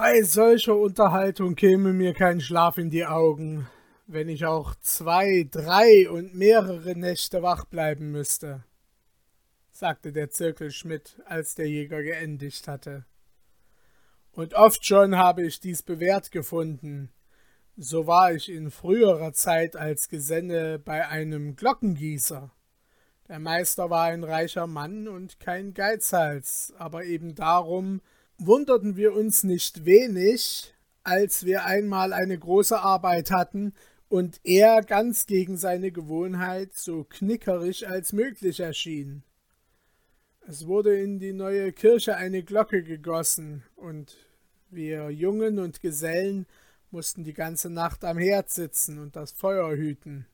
Bei 0.00 0.22
solcher 0.22 0.76
Unterhaltung 0.76 1.56
käme 1.56 1.92
mir 1.92 2.14
kein 2.14 2.40
Schlaf 2.40 2.78
in 2.78 2.88
die 2.88 3.04
Augen, 3.04 3.66
wenn 4.06 4.28
ich 4.28 4.44
auch 4.44 4.76
zwei, 4.76 5.48
drei 5.50 6.08
und 6.08 6.36
mehrere 6.36 6.94
Nächte 6.94 7.42
wach 7.42 7.64
bleiben 7.64 8.12
müsste, 8.12 8.62
sagte 9.72 10.12
der 10.12 10.30
Zirkelschmidt, 10.30 11.20
als 11.24 11.56
der 11.56 11.68
Jäger 11.68 12.04
geendigt 12.04 12.68
hatte. 12.68 13.06
Und 14.30 14.54
oft 14.54 14.86
schon 14.86 15.16
habe 15.16 15.44
ich 15.44 15.58
dies 15.58 15.82
bewährt 15.82 16.30
gefunden. 16.30 17.10
So 17.76 18.06
war 18.06 18.32
ich 18.32 18.52
in 18.52 18.70
früherer 18.70 19.32
Zeit 19.32 19.74
als 19.74 20.08
Geselle 20.08 20.78
bei 20.78 21.08
einem 21.08 21.56
Glockengießer. 21.56 22.52
Der 23.26 23.38
Meister 23.40 23.90
war 23.90 24.04
ein 24.04 24.22
reicher 24.22 24.68
Mann 24.68 25.08
und 25.08 25.40
kein 25.40 25.74
Geizhals, 25.74 26.72
aber 26.78 27.02
eben 27.02 27.34
darum 27.34 28.00
wunderten 28.38 28.96
wir 28.96 29.14
uns 29.14 29.42
nicht 29.42 29.84
wenig, 29.84 30.72
als 31.02 31.44
wir 31.44 31.64
einmal 31.64 32.12
eine 32.12 32.38
große 32.38 32.78
Arbeit 32.78 33.30
hatten 33.30 33.74
und 34.08 34.40
er 34.44 34.82
ganz 34.82 35.26
gegen 35.26 35.56
seine 35.56 35.90
Gewohnheit 35.90 36.74
so 36.74 37.04
knickerig 37.04 37.88
als 37.88 38.12
möglich 38.12 38.60
erschien. 38.60 39.22
Es 40.46 40.66
wurde 40.66 40.98
in 40.98 41.18
die 41.18 41.34
neue 41.34 41.72
Kirche 41.72 42.16
eine 42.16 42.42
Glocke 42.42 42.82
gegossen, 42.82 43.64
und 43.76 44.16
wir 44.70 45.10
Jungen 45.10 45.58
und 45.58 45.80
Gesellen 45.80 46.46
mussten 46.90 47.22
die 47.22 47.34
ganze 47.34 47.68
Nacht 47.68 48.02
am 48.04 48.16
Herd 48.16 48.48
sitzen 48.48 48.98
und 48.98 49.14
das 49.14 49.32
Feuer 49.32 49.76
hüten. 49.76 50.26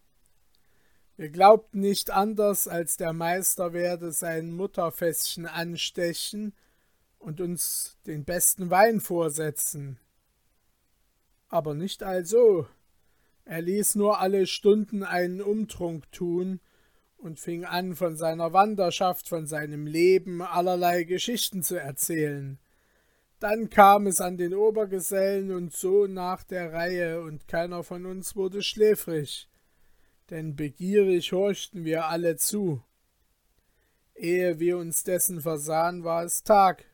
Wir 1.16 1.30
glaubten 1.30 1.80
nicht 1.80 2.10
anders, 2.10 2.68
als 2.68 2.96
der 2.96 3.12
Meister 3.12 3.72
werde 3.72 4.12
sein 4.12 4.52
Mutterfässchen 4.52 5.46
anstechen 5.46 6.54
und 7.24 7.40
uns 7.40 7.96
den 8.06 8.24
besten 8.24 8.70
Wein 8.70 9.00
vorsetzen. 9.00 9.98
Aber 11.48 11.74
nicht 11.74 12.02
also. 12.02 12.68
Er 13.46 13.62
ließ 13.62 13.94
nur 13.94 14.20
alle 14.20 14.46
Stunden 14.46 15.02
einen 15.02 15.40
Umtrunk 15.40 16.10
tun 16.12 16.60
und 17.16 17.40
fing 17.40 17.64
an, 17.64 17.94
von 17.94 18.16
seiner 18.16 18.52
Wanderschaft, 18.52 19.26
von 19.26 19.46
seinem 19.46 19.86
Leben 19.86 20.42
allerlei 20.42 21.04
Geschichten 21.04 21.62
zu 21.62 21.80
erzählen. 21.80 22.58
Dann 23.40 23.70
kam 23.70 24.06
es 24.06 24.20
an 24.20 24.36
den 24.36 24.54
Obergesellen 24.54 25.50
und 25.50 25.72
so 25.72 26.06
nach 26.06 26.44
der 26.44 26.72
Reihe, 26.72 27.22
und 27.22 27.48
keiner 27.48 27.82
von 27.82 28.04
uns 28.04 28.36
wurde 28.36 28.62
schläfrig, 28.62 29.48
denn 30.30 30.56
begierig 30.56 31.32
horchten 31.32 31.84
wir 31.84 32.06
alle 32.06 32.36
zu. 32.36 32.82
Ehe 34.14 34.58
wir 34.58 34.76
uns 34.78 35.04
dessen 35.04 35.40
versahen, 35.40 36.04
war 36.04 36.24
es 36.24 36.42
Tag. 36.42 36.84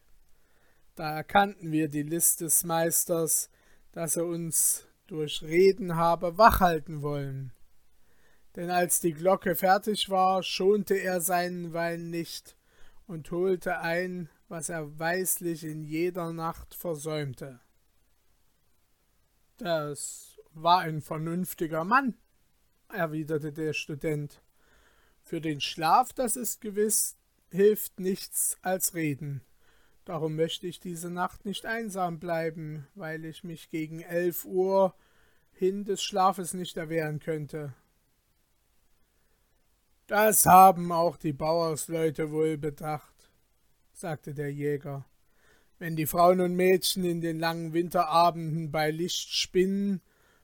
Da 1.00 1.16
erkannten 1.16 1.72
wir 1.72 1.88
die 1.88 2.02
List 2.02 2.42
des 2.42 2.62
Meisters, 2.62 3.48
dass 3.90 4.18
er 4.18 4.26
uns 4.26 4.86
durch 5.06 5.42
Reden 5.42 5.96
habe 5.96 6.36
wachhalten 6.36 7.00
wollen. 7.00 7.54
Denn 8.54 8.68
als 8.68 9.00
die 9.00 9.14
Glocke 9.14 9.56
fertig 9.56 10.10
war, 10.10 10.42
schonte 10.42 10.96
er 10.96 11.22
seinen 11.22 11.72
Wein 11.72 12.10
nicht 12.10 12.54
und 13.06 13.30
holte 13.30 13.78
ein, 13.78 14.28
was 14.48 14.68
er 14.68 14.98
weislich 14.98 15.64
in 15.64 15.84
jeder 15.84 16.34
Nacht 16.34 16.74
versäumte. 16.74 17.60
Das 19.56 20.38
war 20.52 20.80
ein 20.80 21.00
vernünftiger 21.00 21.84
Mann, 21.84 22.12
erwiderte 22.92 23.54
der 23.54 23.72
Student. 23.72 24.42
Für 25.22 25.40
den 25.40 25.62
Schlaf, 25.62 26.12
das 26.12 26.36
ist 26.36 26.60
gewiss, 26.60 27.16
hilft 27.48 27.98
nichts 28.00 28.58
als 28.60 28.92
Reden. 28.92 29.40
Darum 30.04 30.36
möchte 30.36 30.66
ich 30.66 30.80
diese 30.80 31.10
Nacht 31.10 31.44
nicht 31.44 31.66
einsam 31.66 32.18
bleiben, 32.18 32.86
weil 32.94 33.24
ich 33.24 33.44
mich 33.44 33.68
gegen 33.68 34.00
elf 34.00 34.44
Uhr 34.44 34.94
hin 35.52 35.84
des 35.84 36.02
Schlafes 36.02 36.54
nicht 36.54 36.76
erwehren 36.76 37.20
könnte. 37.20 37.74
Das 40.06 40.46
haben 40.46 40.90
auch 40.90 41.16
die 41.16 41.32
Bauersleute 41.32 42.32
wohl 42.32 42.56
bedacht, 42.56 43.30
sagte 43.92 44.34
der 44.34 44.52
Jäger. 44.52 45.04
Wenn 45.78 45.96
die 45.96 46.06
Frauen 46.06 46.40
und 46.40 46.56
Mädchen 46.56 47.04
in 47.04 47.20
den 47.20 47.38
langen 47.38 47.72
Winterabenden 47.72 48.72
bei 48.72 48.90
Licht 48.90 49.30
spinnen, 49.30 50.00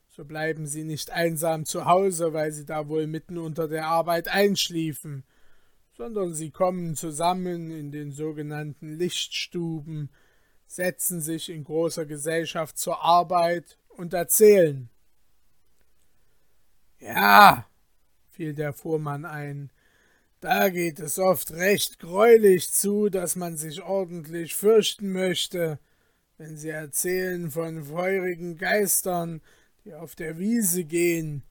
so 0.08 0.24
bleiben 0.24 0.66
sie 0.66 0.84
nicht 0.84 1.10
einsam 1.10 1.64
zu 1.64 1.84
Hause, 1.84 2.32
weil 2.32 2.52
sie 2.52 2.64
da 2.64 2.88
wohl 2.88 3.06
mitten 3.06 3.38
unter 3.38 3.68
der 3.68 3.86
Arbeit 3.86 4.28
einschliefen, 4.28 5.24
sondern 5.96 6.34
sie 6.34 6.50
kommen 6.50 6.94
zusammen 6.94 7.70
in 7.70 7.90
den 7.90 8.12
sogenannten 8.12 8.98
Lichtstuben, 8.98 10.10
setzen 10.66 11.20
sich 11.22 11.48
in 11.48 11.64
großer 11.64 12.04
Gesellschaft 12.04 12.76
zur 12.76 13.02
Arbeit 13.02 13.78
und 13.88 14.12
erzählen. 14.12 14.90
Ja, 16.98 17.66
fiel 18.30 18.54
der 18.54 18.74
Fuhrmann 18.74 19.24
ein, 19.24 19.70
da 20.40 20.68
geht 20.68 20.98
es 20.98 21.18
oft 21.18 21.52
recht 21.52 21.98
greulich 21.98 22.70
zu, 22.70 23.08
dass 23.08 23.36
man 23.36 23.56
sich 23.56 23.82
ordentlich 23.82 24.54
fürchten 24.54 25.12
möchte, 25.12 25.78
wenn 26.36 26.58
sie 26.58 26.68
erzählen 26.68 27.50
von 27.50 27.84
feurigen 27.84 28.58
Geistern, 28.58 29.40
die 29.84 29.94
auf 29.94 30.14
der 30.14 30.38
Wiese 30.38 30.84
gehen, 30.84 31.42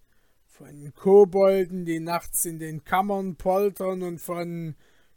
von 0.57 0.93
Kobolden, 0.93 1.83
die 1.83 1.99
nachts 1.99 2.45
in 2.45 2.59
den 2.59 2.85
Kammern 2.85 3.35
poltern 3.35 4.03
und 4.03 4.19
von 4.19 4.75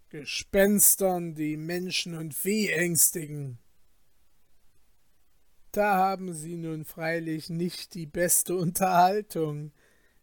Gespenstern, 0.08 1.36
die 1.36 1.56
Menschen 1.56 2.16
und 2.16 2.34
Vieh 2.34 2.70
ängstigen. 2.70 3.58
Da 5.70 5.96
haben 5.96 6.32
Sie 6.34 6.56
nun 6.56 6.84
freilich 6.84 7.50
nicht 7.50 7.94
die 7.94 8.06
beste 8.06 8.56
Unterhaltung, 8.56 9.70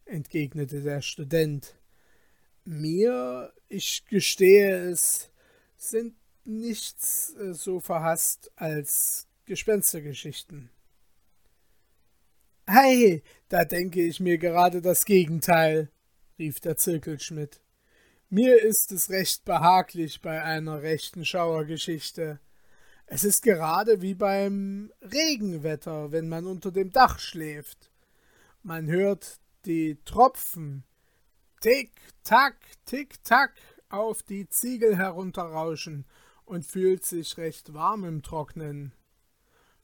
entgegnete 0.04 0.82
der 0.82 1.00
Student. 1.00 1.76
Mir, 2.64 3.54
ich 3.68 4.04
gestehe 4.04 4.90
es, 4.90 5.30
sind 5.78 6.14
nichts 6.44 7.34
äh, 7.36 7.54
so 7.54 7.80
verhasst 7.80 8.50
als 8.56 9.28
Gespenstergeschichten. 9.46 10.68
Hey, 12.68 13.22
da 13.48 13.64
denke 13.64 14.02
ich 14.02 14.18
mir 14.18 14.38
gerade 14.38 14.82
das 14.82 15.04
Gegenteil, 15.04 15.88
rief 16.36 16.58
der 16.58 16.76
Zirkelschmidt. 16.76 17.60
Mir 18.28 18.60
ist 18.60 18.90
es 18.90 19.08
recht 19.08 19.44
behaglich 19.44 20.20
bei 20.20 20.42
einer 20.42 20.82
rechten 20.82 21.24
Schauergeschichte. 21.24 22.40
Es 23.06 23.22
ist 23.22 23.42
gerade 23.42 24.02
wie 24.02 24.14
beim 24.14 24.90
Regenwetter, 25.00 26.10
wenn 26.10 26.28
man 26.28 26.44
unter 26.44 26.72
dem 26.72 26.90
Dach 26.90 27.20
schläft. 27.20 27.92
Man 28.64 28.88
hört 28.88 29.38
die 29.64 29.98
Tropfen 30.04 30.82
tick, 31.60 31.92
tack, 32.24 32.56
tick, 32.84 33.22
tack 33.22 33.52
auf 33.90 34.24
die 34.24 34.48
Ziegel 34.48 34.96
herunterrauschen 34.96 36.04
und 36.44 36.66
fühlt 36.66 37.04
sich 37.04 37.36
recht 37.38 37.74
warm 37.74 38.04
im 38.04 38.22
Trocknen. 38.22 38.92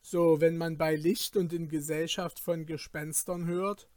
So, 0.03 0.41
wenn 0.41 0.59
man 0.59 0.77
bei 0.77 0.97
Licht 0.97 1.37
und 1.37 1.53
in 1.53 1.69
Gesellschaft 1.69 2.41
von 2.41 2.67
Gespenstern 2.67 3.47
hört, 3.47 3.89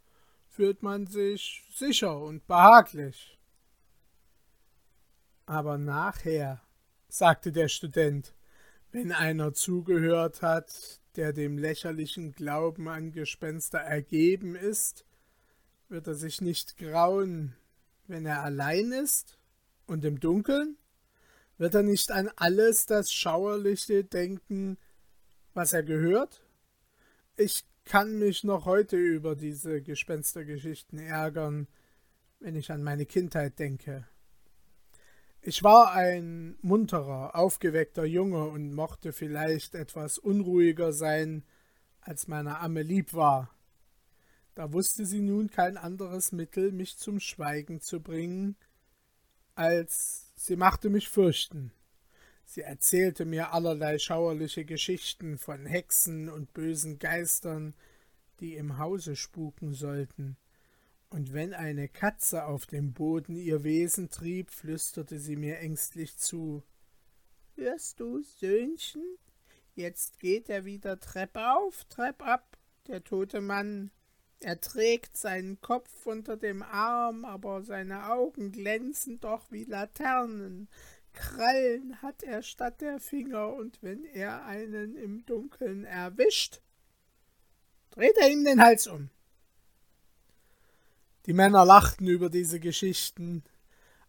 fühlt 0.48 0.82
man 0.82 1.06
sich 1.06 1.64
sicher 1.74 2.18
und 2.20 2.46
behaglich. 2.46 3.38
Aber 5.44 5.78
nachher, 5.78 6.62
sagte 7.08 7.52
der 7.52 7.68
Student, 7.68 8.34
wenn 8.92 9.12
einer 9.12 9.52
zugehört 9.52 10.42
hat, 10.42 11.00
der 11.16 11.32
dem 11.32 11.58
lächerlichen 11.58 12.32
Glauben 12.32 12.88
an 12.88 13.10
Gespenster 13.10 13.78
ergeben 13.78 14.54
ist, 14.54 15.04
wird 15.88 16.06
er 16.06 16.14
sich 16.14 16.40
nicht 16.40 16.78
grauen, 16.78 17.54
wenn 18.06 18.26
er 18.26 18.42
allein 18.42 18.92
ist 18.92 19.38
und 19.86 20.04
im 20.04 20.20
Dunkeln? 20.20 20.76
Wird 21.58 21.74
er 21.74 21.82
nicht 21.82 22.10
an 22.10 22.30
alles 22.36 22.86
das 22.86 23.12
Schauerliche 23.12 24.04
denken, 24.04 24.78
was 25.56 25.72
er 25.72 25.82
gehört? 25.82 26.42
Ich 27.36 27.64
kann 27.84 28.18
mich 28.18 28.44
noch 28.44 28.66
heute 28.66 28.96
über 28.96 29.34
diese 29.34 29.80
Gespenstergeschichten 29.80 30.98
ärgern, 30.98 31.66
wenn 32.40 32.56
ich 32.56 32.70
an 32.70 32.82
meine 32.82 33.06
Kindheit 33.06 33.58
denke. 33.58 34.06
Ich 35.40 35.62
war 35.62 35.92
ein 35.92 36.58
munterer, 36.60 37.34
aufgeweckter 37.36 38.04
Junge 38.04 38.44
und 38.44 38.74
mochte 38.74 39.12
vielleicht 39.12 39.74
etwas 39.74 40.18
unruhiger 40.18 40.92
sein, 40.92 41.44
als 42.00 42.28
meiner 42.28 42.60
Amme 42.60 42.82
lieb 42.82 43.14
war. 43.14 43.50
Da 44.54 44.72
wusste 44.72 45.06
sie 45.06 45.20
nun 45.20 45.50
kein 45.50 45.76
anderes 45.76 46.32
Mittel, 46.32 46.72
mich 46.72 46.98
zum 46.98 47.20
Schweigen 47.20 47.80
zu 47.80 48.00
bringen, 48.00 48.56
als 49.54 50.32
sie 50.36 50.56
machte 50.56 50.90
mich 50.90 51.08
fürchten. 51.08 51.72
Sie 52.48 52.62
erzählte 52.62 53.24
mir 53.24 53.52
allerlei 53.52 53.98
schauerliche 53.98 54.64
Geschichten 54.64 55.36
von 55.36 55.66
Hexen 55.66 56.28
und 56.28 56.54
bösen 56.54 57.00
Geistern, 57.00 57.74
die 58.40 58.54
im 58.54 58.78
Hause 58.78 59.16
spuken 59.16 59.74
sollten. 59.74 60.36
Und 61.10 61.32
wenn 61.32 61.52
eine 61.52 61.88
Katze 61.88 62.46
auf 62.46 62.66
dem 62.66 62.92
Boden 62.92 63.36
ihr 63.36 63.64
Wesen 63.64 64.10
trieb, 64.10 64.52
flüsterte 64.52 65.18
sie 65.18 65.36
mir 65.36 65.58
ängstlich 65.58 66.16
zu 66.16 66.62
Hörst 67.56 68.00
du, 68.00 68.22
Söhnchen? 68.22 69.02
Jetzt 69.74 70.20
geht 70.20 70.48
er 70.48 70.64
wieder 70.64 71.00
Trepp 71.00 71.36
auf, 71.36 71.84
Trepp 71.86 72.22
ab, 72.22 72.58
der 72.86 73.02
tote 73.02 73.40
Mann. 73.40 73.90
Er 74.40 74.60
trägt 74.60 75.16
seinen 75.16 75.60
Kopf 75.60 76.06
unter 76.06 76.36
dem 76.36 76.62
Arm, 76.62 77.24
aber 77.24 77.62
seine 77.62 78.12
Augen 78.12 78.52
glänzen 78.52 79.18
doch 79.18 79.50
wie 79.50 79.64
Laternen. 79.64 80.68
Krallen 81.16 82.00
hat 82.02 82.22
er 82.22 82.42
statt 82.42 82.80
der 82.80 83.00
Finger, 83.00 83.54
und 83.54 83.82
wenn 83.82 84.04
er 84.04 84.44
einen 84.44 84.94
im 84.96 85.26
Dunkeln 85.26 85.84
erwischt, 85.84 86.60
dreht 87.90 88.16
er 88.18 88.30
ihm 88.30 88.44
den 88.44 88.60
Hals 88.60 88.86
um. 88.86 89.10
Die 91.24 91.32
Männer 91.32 91.64
lachten 91.64 92.06
über 92.06 92.30
diese 92.30 92.60
Geschichten, 92.60 93.42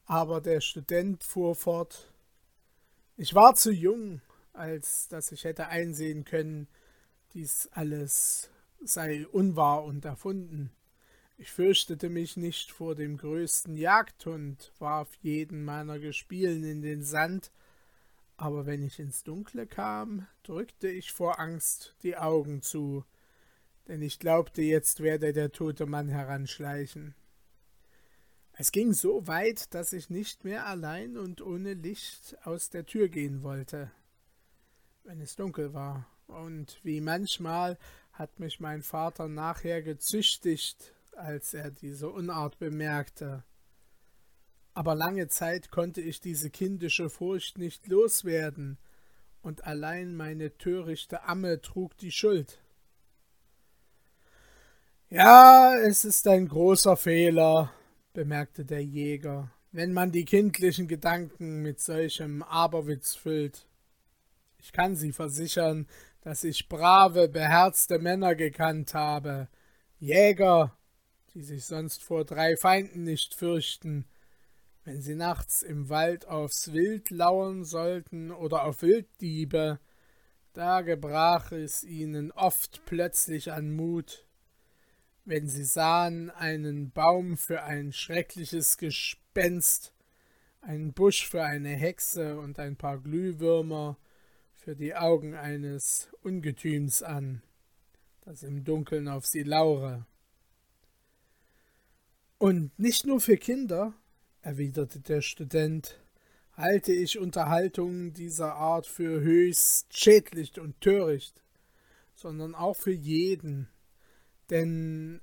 aber 0.06 0.42
der 0.42 0.62
Student 0.62 1.24
fuhr 1.24 1.56
fort. 1.56 2.12
Ich 3.16 3.34
war 3.34 3.56
zu 3.56 3.72
jung, 3.72 4.22
als 4.54 5.08
dass 5.08 5.32
ich 5.32 5.44
hätte 5.46 5.68
einsehen 5.68 6.26
können, 6.26 6.68
dies 7.34 7.70
alles 7.72 8.52
sei 8.84 9.26
unwahr 9.28 9.84
und 9.84 10.06
erfunden. 10.06 10.72
Ich 11.40 11.52
fürchtete 11.52 12.10
mich 12.10 12.36
nicht 12.36 12.72
vor 12.72 12.96
dem 12.96 13.16
größten 13.16 13.78
Jagdhund, 13.78 14.74
warf 14.80 15.14
jeden 15.22 15.64
meiner 15.64 16.00
Gespielen 16.00 16.64
in 16.64 16.82
den 16.82 17.04
Sand, 17.04 17.52
aber 18.38 18.66
wenn 18.66 18.82
ich 18.82 18.98
ins 18.98 19.24
Dunkle 19.24 19.68
kam, 19.68 20.26
drückte 20.42 20.88
ich 20.88 21.12
vor 21.12 21.40
Angst 21.40 21.96
die 22.02 22.18
Augen 22.18 22.64
zu, 22.64 23.06
denn 23.88 24.02
ich 24.02 24.18
glaubte, 24.18 24.64
jetzt 24.64 25.04
werde 25.04 25.32
der 25.32 25.52
tote 25.52 25.86
Mann 25.86 26.10
heranschleichen. 26.10 27.14
Es 28.54 28.72
ging 28.72 28.94
so 28.94 29.28
weit, 29.28 29.76
dass 29.76 29.94
ich 29.94 30.10
nicht 30.10 30.44
mehr 30.44 30.66
allein 30.66 31.18
und 31.18 31.44
ohne 31.44 31.76
Licht 31.76 32.36
aus 32.46 32.72
der 32.72 32.88
Tür 32.88 33.10
gehen 33.10 33.44
wollte, 33.44 33.92
wenn 35.04 35.22
es 35.22 35.36
dunkel 35.36 35.76
war, 35.76 36.08
und 36.26 36.80
wie 36.82 37.00
manchmal 37.00 37.78
hat 38.12 38.40
mich 38.40 38.60
mein 38.60 38.82
Vater 38.82 39.28
nachher 39.28 39.84
gezüchtigt, 39.84 40.96
als 41.18 41.54
er 41.54 41.72
diese 41.72 42.10
Unart 42.10 42.60
bemerkte. 42.60 43.44
Aber 44.74 44.96
lange 44.96 45.28
Zeit 45.28 45.72
konnte 45.72 46.02
ich 46.02 46.22
diese 46.22 46.50
kindische 46.50 47.10
Furcht 47.10 47.58
nicht 47.58 47.88
loswerden, 47.88 48.78
und 49.42 49.66
allein 49.66 50.16
meine 50.16 50.58
törichte 50.58 51.24
Amme 51.24 51.62
trug 51.62 51.98
die 51.98 52.12
Schuld. 52.12 52.60
Ja, 55.10 55.74
es 55.78 56.04
ist 56.04 56.28
ein 56.28 56.48
großer 56.48 56.98
Fehler, 56.98 57.72
bemerkte 58.14 58.66
der 58.66 58.84
Jäger, 58.84 59.52
wenn 59.72 59.94
man 59.94 60.12
die 60.12 60.26
kindlichen 60.26 60.88
Gedanken 60.88 61.62
mit 61.62 61.80
solchem 61.80 62.44
Aberwitz 62.44 63.16
füllt. 63.16 63.68
Ich 64.58 64.74
kann 64.74 64.96
Sie 64.96 65.14
versichern, 65.14 65.88
dass 66.22 66.44
ich 66.44 66.68
brave, 66.68 67.30
beherzte 67.30 68.00
Männer 68.00 68.36
gekannt 68.36 68.94
habe, 68.94 69.48
Jäger, 70.00 70.77
die 71.38 71.44
sich 71.44 71.66
sonst 71.66 72.02
vor 72.04 72.26
drei 72.26 72.58
Feinden 72.58 73.04
nicht 73.04 73.36
fürchten, 73.36 74.06
wenn 74.86 75.04
sie 75.04 75.14
nachts 75.14 75.62
im 75.62 75.88
Wald 75.88 76.28
aufs 76.28 76.74
Wild 76.74 77.12
lauern 77.12 77.64
sollten 77.64 78.32
oder 78.32 78.64
auf 78.64 78.82
Wilddiebe, 78.82 79.80
da 80.54 80.82
gebrach 80.82 81.52
es 81.52 81.84
ihnen 81.84 82.32
oft 82.32 82.82
plötzlich 82.88 83.52
an 83.52 83.72
Mut, 83.72 84.26
wenn 85.26 85.48
sie 85.48 85.64
sahen 85.64 86.32
einen 86.32 86.90
Baum 86.90 87.38
für 87.38 87.62
ein 87.62 87.94
schreckliches 87.94 88.80
Gespenst, 88.80 89.94
einen 90.62 90.94
Busch 90.94 91.30
für 91.30 91.44
eine 91.44 91.76
Hexe 91.76 92.40
und 92.40 92.58
ein 92.58 92.78
paar 92.78 92.98
Glühwürmer, 92.98 94.00
für 94.56 94.76
die 94.76 94.96
Augen 94.96 95.36
eines 95.36 96.10
Ungetüms 96.24 97.04
an, 97.04 97.44
das 98.22 98.42
im 98.42 98.64
Dunkeln 98.64 99.08
auf 99.08 99.28
sie 99.28 99.44
laure. 99.44 100.08
Und 102.40 102.78
nicht 102.78 103.06
nur 103.06 103.20
für 103.20 103.38
Kinder, 103.38 103.94
erwiderte 104.42 105.00
der 105.00 105.22
Student, 105.22 106.00
halte 106.54 106.94
ich 106.94 107.18
Unterhaltungen 107.18 108.14
dieser 108.14 108.56
Art 108.56 108.86
für 108.86 109.22
höchst 109.22 109.98
schädlich 109.98 110.60
und 110.60 110.80
töricht, 110.82 111.44
sondern 112.14 112.54
auch 112.54 112.76
für 112.76 112.92
jeden. 112.92 113.70
Denn 114.52 115.22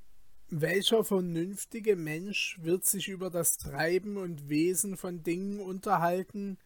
welcher 0.49 1.05
vernünftige 1.05 1.97
Mensch 1.97 2.59
wird 2.63 2.85
sich 2.85 3.09
über 3.09 3.31
das 3.31 3.59
Treiben 3.59 4.17
und 4.17 4.49
Wesen 4.49 4.97
von 4.97 5.23
Dingen 5.23 5.61
unterhalten, 5.61 6.59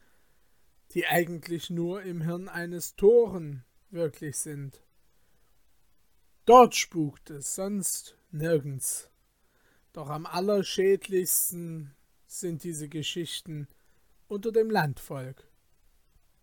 die 0.93 1.07
eigentlich 1.07 1.69
nur 1.69 2.03
im 2.03 2.23
Hirn 2.23 2.49
eines 2.49 2.97
Toren 2.97 3.65
wirklich 3.91 4.39
sind. 4.39 4.83
Dort 6.47 6.75
spukt 6.75 7.29
es, 7.31 7.55
sonst 7.55 8.17
nirgends. 8.31 9.11
Doch 9.99 10.11
am 10.11 10.27
allerschädlichsten 10.27 11.93
sind 12.29 12.63
diese 12.63 12.89
Geschichten 12.89 13.67
unter 14.29 14.53
dem 14.53 14.71
Landvolk. 14.71 15.51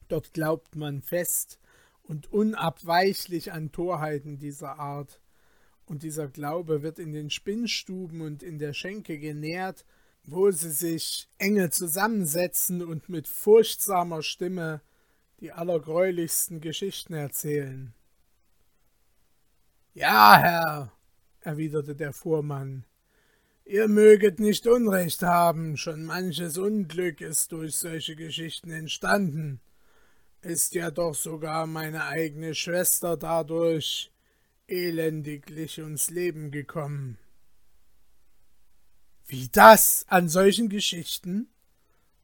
Dort 0.09 0.33
glaubt 0.33 0.75
man 0.75 1.01
fest 1.01 1.57
und 2.03 2.29
unabweichlich 2.33 3.53
an 3.53 3.71
Torheiten 3.71 4.37
dieser 4.39 4.77
Art, 4.77 5.21
und 5.85 6.03
dieser 6.03 6.27
Glaube 6.27 6.81
wird 6.81 6.99
in 6.99 7.13
den 7.13 7.29
Spinnstuben 7.29 8.19
und 8.19 8.43
in 8.43 8.59
der 8.59 8.73
Schenke 8.73 9.19
genährt 9.19 9.85
wo 10.25 10.51
sie 10.51 10.71
sich 10.71 11.29
enge 11.37 11.69
zusammensetzen 11.69 12.83
und 12.83 13.07
mit 13.07 13.25
furchtsamer 13.25 14.21
Stimme 14.21 14.81
die 15.39 15.53
allergreulichsten 15.53 16.59
Geschichten 16.59 17.13
erzählen. 17.13 17.93
Ja, 19.93 20.37
Herr, 20.37 20.91
erwiderte 21.39 21.95
der 21.95 22.11
Fuhrmann, 22.11 22.83
ihr 23.65 23.87
möget 23.87 24.39
nicht 24.39 24.67
Unrecht 24.67 25.23
haben, 25.23 25.75
schon 25.75 26.05
manches 26.05 26.57
Unglück 26.57 27.21
ist 27.21 27.51
durch 27.51 27.75
solche 27.75 28.15
Geschichten 28.15 28.69
entstanden, 28.69 29.59
ist 30.41 30.75
ja 30.75 30.91
doch 30.91 31.15
sogar 31.15 31.65
meine 31.65 32.05
eigene 32.05 32.53
Schwester 32.53 33.17
dadurch 33.17 34.11
elendiglich 34.67 35.79
ums 35.79 36.09
Leben 36.09 36.51
gekommen. 36.51 37.17
Wie 39.27 39.49
das? 39.51 40.05
An 40.07 40.29
solchen 40.29 40.69
Geschichten? 40.69 41.49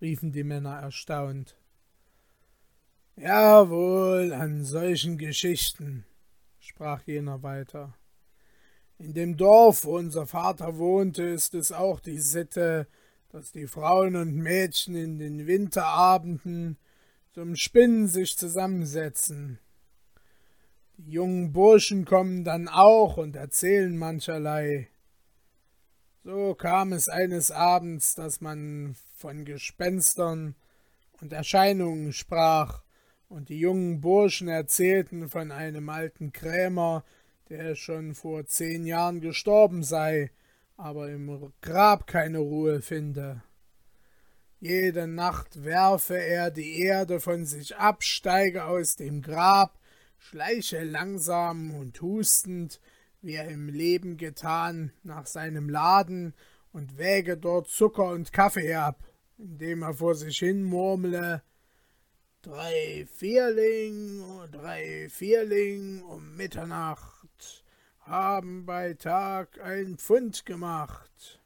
riefen 0.02 0.32
die 0.32 0.44
Männer 0.44 0.80
erstaunt. 0.80 1.56
Jawohl, 3.16 4.34
an 4.34 4.64
solchen 4.64 5.18
Geschichten, 5.18 6.06
sprach 6.60 7.02
jener 7.06 7.44
weiter. 7.44 7.96
In 9.02 9.16
dem 9.16 9.36
Dorf, 9.36 9.86
wo 9.86 9.98
unser 9.98 10.28
Vater 10.28 10.78
wohnte, 10.78 11.24
ist 11.24 11.56
es 11.56 11.72
auch 11.72 12.00
die 12.00 12.20
Sitte, 12.20 12.86
dass 13.30 13.52
die 13.52 13.66
Frauen 13.66 14.16
und 14.16 14.36
Mädchen 14.36 14.94
in 14.94 15.18
den 15.18 15.48
Winterabenden 15.48 16.78
zum 17.34 17.56
Spinnen 17.56 18.08
sich 18.08 18.38
zusammensetzen. 18.38 19.58
Die 20.98 21.14
jungen 21.14 21.52
Burschen 21.52 22.06
kommen 22.06 22.44
dann 22.44 22.68
auch 22.68 23.18
und 23.18 23.36
erzählen 23.36 23.98
mancherlei. 23.98 24.88
So 26.24 26.54
kam 26.54 26.94
es 26.94 27.10
eines 27.10 27.50
Abends, 27.50 28.14
dass 28.14 28.40
man 28.40 28.96
von 29.16 29.46
Gespenstern 29.46 30.54
und 31.20 31.34
Erscheinungen 31.34 32.14
sprach, 32.14 32.84
und 33.30 33.50
die 33.50 33.60
jungen 33.60 34.00
Burschen 34.00 34.48
erzählten 34.48 35.28
von 35.28 35.52
einem 35.52 35.90
alten 35.90 36.34
Krämer, 36.34 37.04
der 37.52 37.76
schon 37.76 38.16
vor 38.16 38.46
zehn 38.46 38.86
Jahren 38.86 39.20
gestorben 39.20 39.84
sei, 39.84 40.32
aber 40.78 41.10
im 41.10 41.52
Grab 41.60 42.08
keine 42.08 42.40
Ruhe 42.40 42.82
finde. 42.82 43.44
Jede 44.62 45.06
Nacht 45.06 45.66
werfe 45.66 46.18
er 46.18 46.50
die 46.50 46.80
Erde 46.80 47.20
von 47.20 47.46
sich 47.46 47.76
ab, 47.76 48.04
steige 48.04 48.64
aus 48.64 48.96
dem 48.96 49.22
Grab, 49.22 49.78
schleiche 50.18 50.84
langsam 50.84 51.76
und 51.76 52.02
hustend 52.02 52.80
wie 53.22 53.36
er 53.36 53.50
im 53.50 53.70
Leben 53.70 54.18
getan, 54.18 54.92
nach 55.04 55.28
seinem 55.28 55.70
Laden 55.70 56.34
und 56.72 56.98
wäge 56.98 57.38
dort 57.38 57.68
Zucker 57.68 58.06
und 58.06 58.34
Kaffee 58.34 58.74
ab, 58.74 59.04
indem 59.38 59.84
er 59.84 59.94
vor 59.94 60.16
sich 60.16 60.40
hin 60.40 60.64
murmle 60.64 61.44
Drei 62.44 63.06
Vierling, 63.06 64.24
drei 64.52 65.10
Vierling 65.10 66.02
um 66.02 66.36
Mitternacht 66.36 67.64
haben 68.00 68.66
bei 68.66 68.96
Tag 68.96 69.62
ein 69.62 70.00
Pfund 70.00 70.44
gemacht. 70.48 71.40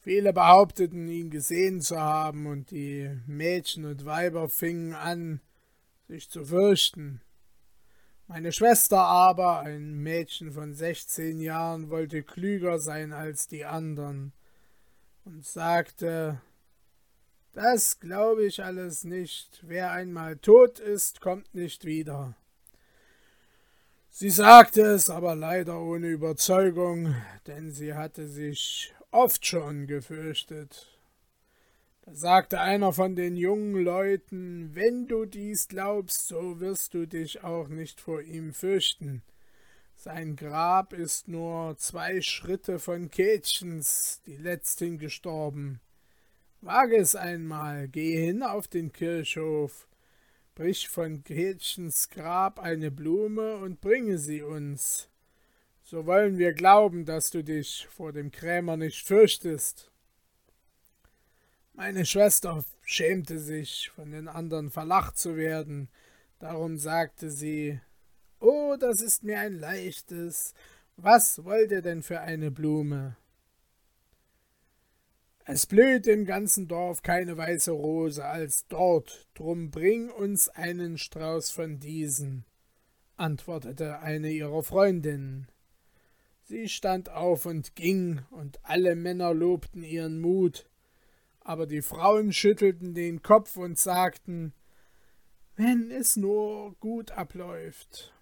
Viele 0.00 0.34
behaupteten, 0.34 1.08
ihn 1.08 1.30
gesehen 1.30 1.80
zu 1.80 1.98
haben, 1.98 2.46
und 2.46 2.70
die 2.70 3.10
Mädchen 3.26 3.86
und 3.86 4.04
Weiber 4.04 4.50
fingen 4.50 4.92
an, 4.92 5.40
sich 6.06 6.28
zu 6.28 6.44
fürchten. 6.44 7.22
Meine 8.26 8.52
Schwester 8.52 8.98
aber, 8.98 9.60
ein 9.60 9.94
Mädchen 10.02 10.52
von 10.52 10.74
sechzehn 10.74 11.40
Jahren, 11.40 11.88
wollte 11.88 12.22
klüger 12.22 12.78
sein 12.78 13.14
als 13.14 13.48
die 13.48 13.64
anderen 13.64 14.34
und 15.24 15.46
sagte, 15.46 16.42
Das 17.56 18.00
glaube 18.00 18.44
ich 18.44 18.62
alles 18.62 19.04
nicht. 19.04 19.62
Wer 19.62 19.90
einmal 19.90 20.36
tot 20.36 20.78
ist, 20.78 21.22
kommt 21.22 21.54
nicht 21.54 21.86
wieder. 21.86 22.36
Sie 24.10 24.28
sagte 24.28 24.82
es 24.82 25.08
aber 25.08 25.34
leider 25.34 25.80
ohne 25.80 26.08
Überzeugung, 26.08 27.16
denn 27.46 27.72
sie 27.72 27.94
hatte 27.94 28.28
sich 28.28 28.94
oft 29.10 29.46
schon 29.46 29.86
gefürchtet. 29.86 31.00
Da 32.02 32.14
sagte 32.14 32.60
einer 32.60 32.92
von 32.92 33.16
den 33.16 33.36
jungen 33.36 33.82
Leuten, 33.82 34.74
wenn 34.74 35.08
du 35.08 35.24
dies 35.24 35.66
glaubst, 35.66 36.28
so 36.28 36.60
wirst 36.60 36.92
du 36.92 37.06
dich 37.06 37.42
auch 37.42 37.68
nicht 37.68 38.02
vor 38.02 38.20
ihm 38.20 38.52
fürchten. 38.52 39.22
Sein 39.94 40.36
Grab 40.36 40.92
ist 40.92 41.26
nur 41.26 41.78
zwei 41.78 42.20
Schritte 42.20 42.78
von 42.78 43.10
Kätchens, 43.10 44.20
die 44.26 44.36
letzten 44.36 44.98
gestorben. 44.98 45.80
Wage 46.66 46.96
es 46.96 47.14
einmal, 47.14 47.86
geh 47.86 48.16
hin 48.16 48.42
auf 48.42 48.66
den 48.66 48.92
Kirchhof, 48.92 49.86
brich 50.56 50.88
von 50.88 51.22
Gretchens 51.22 52.08
Grab 52.08 52.58
eine 52.58 52.90
Blume 52.90 53.58
und 53.58 53.80
bringe 53.80 54.18
sie 54.18 54.42
uns. 54.42 55.08
So 55.84 56.06
wollen 56.06 56.38
wir 56.38 56.54
glauben, 56.54 57.04
dass 57.04 57.30
du 57.30 57.44
dich 57.44 57.86
vor 57.88 58.12
dem 58.12 58.32
Krämer 58.32 58.76
nicht 58.76 59.06
fürchtest. 59.06 59.92
Meine 61.72 62.04
Schwester 62.04 62.64
schämte 62.82 63.38
sich, 63.38 63.88
von 63.94 64.10
den 64.10 64.26
anderen 64.26 64.72
verlacht 64.72 65.16
zu 65.18 65.36
werden, 65.36 65.88
darum 66.40 66.78
sagte 66.78 67.30
sie 67.30 67.80
Oh, 68.40 68.74
das 68.76 69.02
ist 69.02 69.22
mir 69.22 69.38
ein 69.38 69.54
leichtes. 69.54 70.52
Was 70.96 71.44
wollt 71.44 71.70
ihr 71.70 71.82
denn 71.82 72.02
für 72.02 72.22
eine 72.22 72.50
Blume? 72.50 73.16
Es 75.48 75.64
blüht 75.64 76.08
im 76.08 76.24
ganzen 76.24 76.66
Dorf 76.66 77.04
keine 77.04 77.36
weiße 77.36 77.70
Rose 77.70 78.24
als 78.24 78.66
dort, 78.66 79.28
drum 79.34 79.70
bring 79.70 80.10
uns 80.10 80.48
einen 80.48 80.98
Strauß 80.98 81.50
von 81.50 81.78
diesen, 81.78 82.44
antwortete 83.16 84.00
eine 84.00 84.32
ihrer 84.32 84.64
Freundinnen. 84.64 85.46
Sie 86.42 86.68
stand 86.68 87.10
auf 87.10 87.46
und 87.46 87.76
ging, 87.76 88.22
und 88.32 88.58
alle 88.64 88.96
Männer 88.96 89.32
lobten 89.32 89.84
ihren 89.84 90.20
Mut, 90.20 90.68
aber 91.38 91.68
die 91.68 91.82
Frauen 91.82 92.32
schüttelten 92.32 92.92
den 92.92 93.22
Kopf 93.22 93.56
und 93.56 93.78
sagten 93.78 94.52
Wenn 95.54 95.92
es 95.92 96.16
nur 96.16 96.74
gut 96.80 97.12
abläuft. 97.12 98.12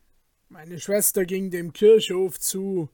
Meine 0.51 0.79
Schwester 0.79 1.25
ging 1.25 1.51
dem 1.51 1.73
Kirchhof 1.73 2.39
zu, 2.39 2.91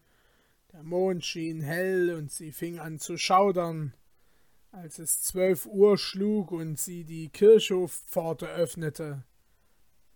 der 0.72 0.84
Mond 0.84 1.24
schien 1.24 1.62
hell, 1.62 2.14
und 2.14 2.30
sie 2.30 2.52
fing 2.52 2.78
an 2.78 3.00
zu 3.00 3.16
schaudern. 3.16 3.92
Als 4.72 5.00
es 5.00 5.22
zwölf 5.22 5.66
Uhr 5.66 5.98
schlug 5.98 6.52
und 6.52 6.78
sie 6.78 7.04
die 7.04 7.28
Kirchhofpforte 7.28 8.46
öffnete. 8.46 9.24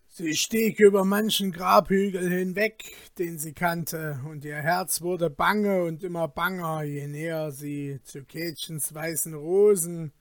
Sie 0.07 0.37
stieg 0.37 0.79
über 0.79 1.05
manchen 1.05 1.51
Grabhügel 1.51 2.31
hinweg, 2.31 2.95
den 3.19 3.37
sie 3.37 3.53
kannte, 3.53 4.21
und 4.29 4.45
ihr 4.45 4.55
Herz 4.55 5.03
wurde 5.03 5.29
bange 5.29 5.83
und 5.83 6.05
immer 6.05 6.29
banger, 6.29 6.85
je 6.85 7.09
näher 7.09 7.51
sie 7.51 7.99
zu 8.05 8.23
Kätchens 8.23 8.95
weißen 8.95 9.35
Rosen 9.35 10.13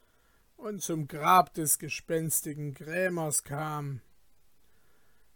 und 0.57 0.81
zum 0.81 1.07
Grab 1.07 1.53
des 1.53 1.77
gespenstigen 1.77 2.73
Krämers 2.73 3.43
kam. 3.43 4.01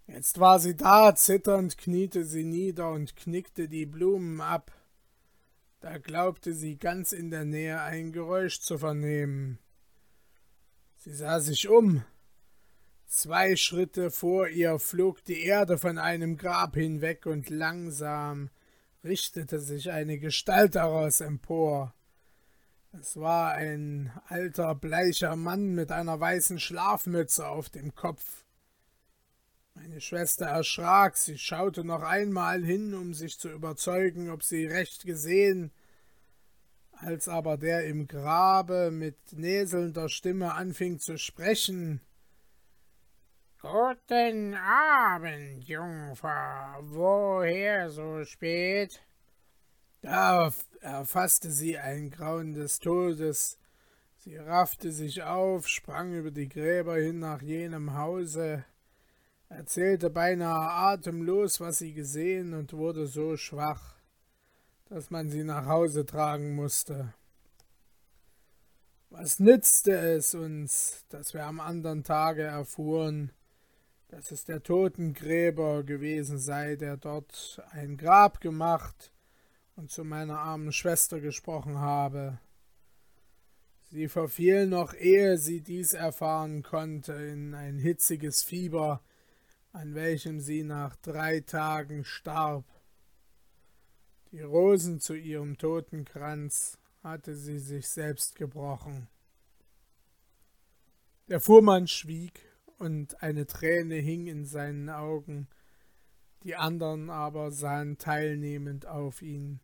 Jetzt 0.08 0.40
war 0.40 0.60
sie 0.60 0.76
da, 0.76 1.14
zitternd 1.14 1.78
kniete 1.78 2.24
sie 2.24 2.46
nieder 2.46 2.90
und 2.90 3.16
knickte 3.16 3.68
die 3.68 3.86
Blumen 3.86 4.42
ab. 4.42 4.72
Da 5.80 6.00
glaubte 6.00 6.54
sie 6.54 6.78
ganz 6.78 7.12
in 7.12 7.30
der 7.30 7.46
Nähe 7.46 7.82
ein 7.82 8.12
Geräusch 8.12 8.60
zu 8.60 8.78
vernehmen. 8.78 9.60
Sie 10.98 11.14
sah 11.14 11.40
sich 11.40 11.70
um. 11.70 12.04
Zwei 13.06 13.56
Schritte 13.56 14.12
vor 14.12 14.48
ihr 14.48 14.80
flog 14.80 15.24
die 15.24 15.44
Erde 15.44 15.78
von 15.78 15.98
einem 15.98 16.38
Grab 16.38 16.76
hinweg 16.76 17.26
und 17.26 17.50
langsam 17.50 18.50
richtete 19.04 19.60
sich 19.60 19.92
eine 19.92 20.18
Gestalt 20.18 20.76
daraus 20.76 21.22
empor. 21.22 21.94
Es 23.00 23.16
war 23.16 23.54
ein 23.54 24.12
alter, 24.28 24.74
bleicher 24.74 25.36
Mann 25.36 25.76
mit 25.76 25.92
einer 25.92 26.20
weißen 26.20 26.60
Schlafmütze 26.60 27.48
auf 27.48 27.70
dem 27.70 27.94
Kopf. 27.94 28.47
Meine 29.80 30.02
Schwester 30.02 30.48
erschrak, 30.48 31.18
sie 31.18 31.38
schaute 31.38 31.84
noch 31.84 32.02
einmal 32.02 32.64
hin, 32.64 32.96
um 32.96 33.14
sich 33.14 33.38
zu 33.38 33.50
überzeugen, 33.50 34.32
ob 34.32 34.42
sie 34.42 34.66
recht 34.66 35.06
gesehen 35.06 35.72
als 36.94 37.28
aber 37.28 37.58
der 37.58 37.86
im 37.86 38.08
Grabe 38.08 38.90
mit 38.90 39.18
näselnder 39.34 40.10
Stimme 40.10 40.56
anfing 40.56 40.98
zu 40.98 41.20
sprechen. 41.20 42.02
Guten 43.62 44.56
Abend, 44.56 45.64
Jungfer. 45.68 46.78
Woher 46.82 47.92
so 47.92 48.24
spät? 48.26 49.00
Da 50.02 50.52
erfasste 50.82 51.52
sie 51.52 51.78
ein 51.78 52.10
Grauen 52.10 52.56
des 52.56 52.80
Todes. 52.80 53.60
Sie 54.18 54.38
raffte 54.38 54.92
sich 54.92 55.22
auf, 55.22 55.68
sprang 55.68 56.14
über 56.14 56.32
die 56.32 56.50
Gräber 56.50 56.96
hin 56.96 57.20
nach 57.20 57.44
jenem 57.44 57.94
Hause, 57.94 58.66
erzählte 59.50 60.10
beinahe 60.10 60.70
atemlos, 60.70 61.60
was 61.60 61.80
sie 61.80 61.94
gesehen, 61.94 62.54
und 62.54 62.74
wurde 62.74 63.08
so 63.08 63.38
schwach, 63.38 63.96
dass 64.86 65.10
man 65.10 65.30
sie 65.30 65.44
nach 65.44 65.66
Hause 65.66 66.06
tragen 66.06 66.56
musste. 66.56 67.14
Was 69.10 69.40
nützte 69.40 69.92
es 69.92 70.34
uns, 70.34 71.06
dass 71.10 71.34
wir 71.34 71.46
am 71.46 71.60
anderen 71.60 72.04
Tage 72.04 72.44
erfuhren, 72.44 73.32
dass 74.10 74.32
es 74.32 74.46
der 74.46 74.64
Totengräber 74.64 75.84
gewesen 75.84 76.40
sei, 76.40 76.76
der 76.76 76.98
dort 76.98 77.62
ein 77.72 77.98
Grab 77.98 78.42
gemacht 78.42 79.12
und 79.76 79.92
zu 79.92 80.04
meiner 80.04 80.40
armen 80.40 80.72
Schwester 80.72 81.20
gesprochen 81.20 81.80
habe. 81.80 82.40
Sie 83.90 84.10
verfiel 84.10 84.68
noch, 84.68 84.94
ehe 84.94 85.38
sie 85.38 85.62
dies 85.62 85.94
erfahren 85.94 86.64
konnte, 86.64 87.14
in 87.14 87.54
ein 87.54 87.78
hitziges 87.78 88.44
Fieber, 88.44 89.02
an 89.72 89.96
welchem 89.96 90.40
sie 90.40 90.64
nach 90.64 90.96
drei 90.98 91.42
Tagen 91.42 92.04
starb. 92.04 92.66
Die 94.32 94.42
Rosen 94.42 95.00
zu 95.00 95.14
ihrem 95.14 95.58
Totenkranz 95.58 96.78
hatte 97.04 97.36
sie 97.36 97.60
sich 97.60 97.88
selbst 97.88 98.36
gebrochen. 98.36 99.08
Der 101.28 101.40
Fuhrmann 101.40 101.88
schwieg, 101.88 102.48
und 102.78 103.22
eine 103.24 103.48
Träne 103.48 103.96
hing 103.96 104.28
in 104.28 104.46
seinen 104.46 104.90
Augen, 104.90 105.48
die 106.44 106.56
anderen 106.56 107.10
aber 107.10 107.52
sahen 107.52 107.98
teilnehmend 107.98 108.86
auf 108.86 109.22
ihn. 109.22 109.60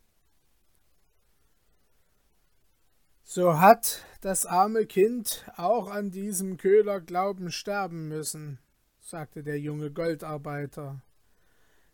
So 3.24 3.60
hat 3.60 4.04
das 4.22 4.46
arme 4.46 4.86
Kind 4.86 5.46
auch 5.56 5.90
an 5.90 6.12
diesem 6.12 6.58
Köhlerglauben 6.58 7.52
sterben 7.52 8.08
müssen, 8.08 8.60
sagte 9.04 9.44
der 9.44 9.60
junge 9.60 9.92
Goldarbeiter. 9.92 11.02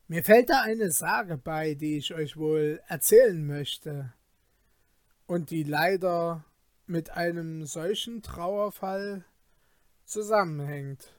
Mir 0.08 0.24
fällt 0.24 0.50
da 0.50 0.62
eine 0.62 0.92
Sage 0.92 1.38
bei, 1.38 1.74
die 1.74 1.98
ich 1.98 2.14
euch 2.14 2.38
wohl 2.38 2.82
erzählen 2.88 3.46
möchte 3.46 4.14
und 5.26 5.50
die 5.50 5.64
leider 5.64 6.46
mit 6.86 7.10
einem 7.12 7.66
solchen 7.66 8.22
Trauerfall 8.22 9.26
zusammenhängt. 10.06 11.19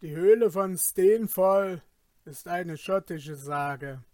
Die 0.00 0.14
Höhle 0.14 0.52
von 0.52 0.78
Steenfall 0.78 1.82
ist 2.24 2.46
eine 2.46 2.76
schottische 2.76 3.34
Sage. 3.34 4.04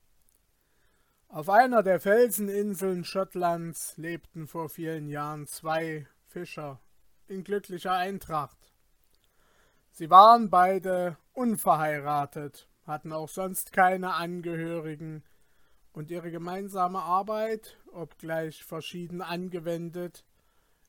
Auf 1.29 1.51
einer 1.51 1.83
der 1.83 2.01
Felseninseln 2.01 3.05
Schottlands 3.05 3.95
lebten 3.99 4.47
vor 4.47 4.71
vielen 4.71 5.11
Jahren 5.11 5.47
zwei 5.47 6.07
Fischer 6.25 6.81
in 7.29 7.45
glücklicher 7.45 7.93
Eintracht. 7.93 8.73
Sie 9.91 10.09
waren 10.09 10.49
beide 10.49 11.19
unverheiratet, 11.35 12.67
hatten 12.87 13.13
auch 13.13 13.29
sonst 13.29 13.75
keine 13.75 14.15
Angehörigen, 14.15 15.23
und 15.93 16.11
ihre 16.11 16.31
gemeinsame 16.31 17.01
Arbeit, 17.01 17.77
obgleich 17.93 18.65
verschieden 18.65 19.21
angewendet, 19.21 20.25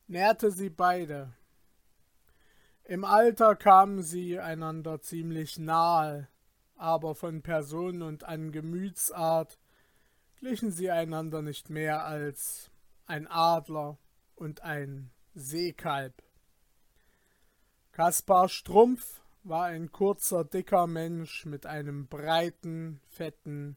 nährte 0.06 0.50
sie 0.50 0.70
beide 0.70 1.34
im 2.88 3.04
Alter 3.04 3.56
kamen 3.56 4.02
sie 4.02 4.38
einander 4.38 5.00
ziemlich 5.00 5.58
nahe, 5.58 6.28
aber 6.76 7.14
von 7.14 7.42
Person 7.42 8.02
und 8.02 8.24
an 8.24 8.52
Gemütsart 8.52 9.58
glichen 10.36 10.70
sie 10.70 10.90
einander 10.90 11.42
nicht 11.42 11.68
mehr 11.68 12.04
als 12.04 12.70
ein 13.06 13.26
Adler 13.26 13.98
und 14.36 14.62
ein 14.62 15.10
Seekalb. 15.34 16.22
Kaspar 17.90 18.48
Strumpf 18.48 19.22
war 19.42 19.64
ein 19.64 19.90
kurzer, 19.90 20.44
dicker 20.44 20.86
Mensch 20.86 21.44
mit 21.44 21.66
einem 21.66 22.06
breiten, 22.06 23.00
fetten 23.08 23.76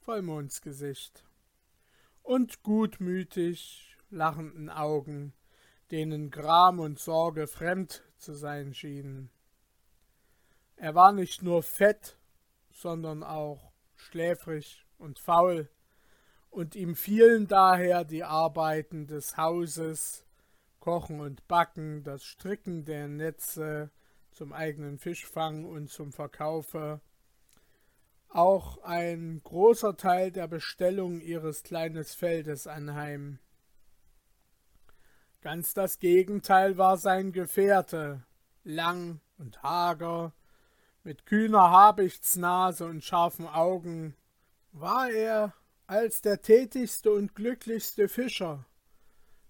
Vollmondsgesicht 0.00 1.24
und 2.22 2.62
gutmütig 2.62 3.96
lachenden 4.08 4.70
Augen, 4.70 5.34
denen 5.90 6.30
Gram 6.30 6.80
und 6.80 6.98
Sorge 6.98 7.46
fremd 7.46 8.02
zu 8.20 8.34
sein 8.34 8.74
schienen. 8.74 9.30
Er 10.76 10.94
war 10.94 11.12
nicht 11.12 11.42
nur 11.42 11.62
fett, 11.62 12.16
sondern 12.72 13.22
auch 13.22 13.72
schläfrig 13.96 14.86
und 14.98 15.18
faul, 15.18 15.68
und 16.50 16.74
ihm 16.74 16.96
fielen 16.96 17.46
daher 17.46 18.04
die 18.04 18.24
Arbeiten 18.24 19.06
des 19.06 19.36
Hauses, 19.36 20.24
Kochen 20.80 21.20
und 21.20 21.46
Backen, 21.46 22.02
das 22.02 22.24
Stricken 22.24 22.84
der 22.84 23.06
Netze 23.06 23.90
zum 24.32 24.52
eigenen 24.52 24.98
Fischfang 24.98 25.64
und 25.64 25.90
zum 25.90 26.12
Verkaufe, 26.12 27.00
auch 28.28 28.78
ein 28.82 29.40
großer 29.44 29.96
Teil 29.96 30.30
der 30.32 30.48
Bestellung 30.48 31.20
ihres 31.20 31.62
kleinen 31.62 32.04
Feldes 32.04 32.66
anheim. 32.66 33.38
Ganz 35.42 35.72
das 35.72 35.98
Gegenteil 35.98 36.76
war 36.76 36.98
sein 36.98 37.32
Gefährte, 37.32 38.22
lang 38.62 39.20
und 39.38 39.62
hager, 39.62 40.34
mit 41.02 41.24
kühner 41.24 41.70
Habichtsnase 41.70 42.84
und 42.84 43.02
scharfen 43.02 43.46
Augen, 43.46 44.14
war 44.72 45.10
er 45.10 45.54
als 45.86 46.20
der 46.20 46.42
tätigste 46.42 47.10
und 47.10 47.34
glücklichste 47.34 48.08
Fischer, 48.08 48.66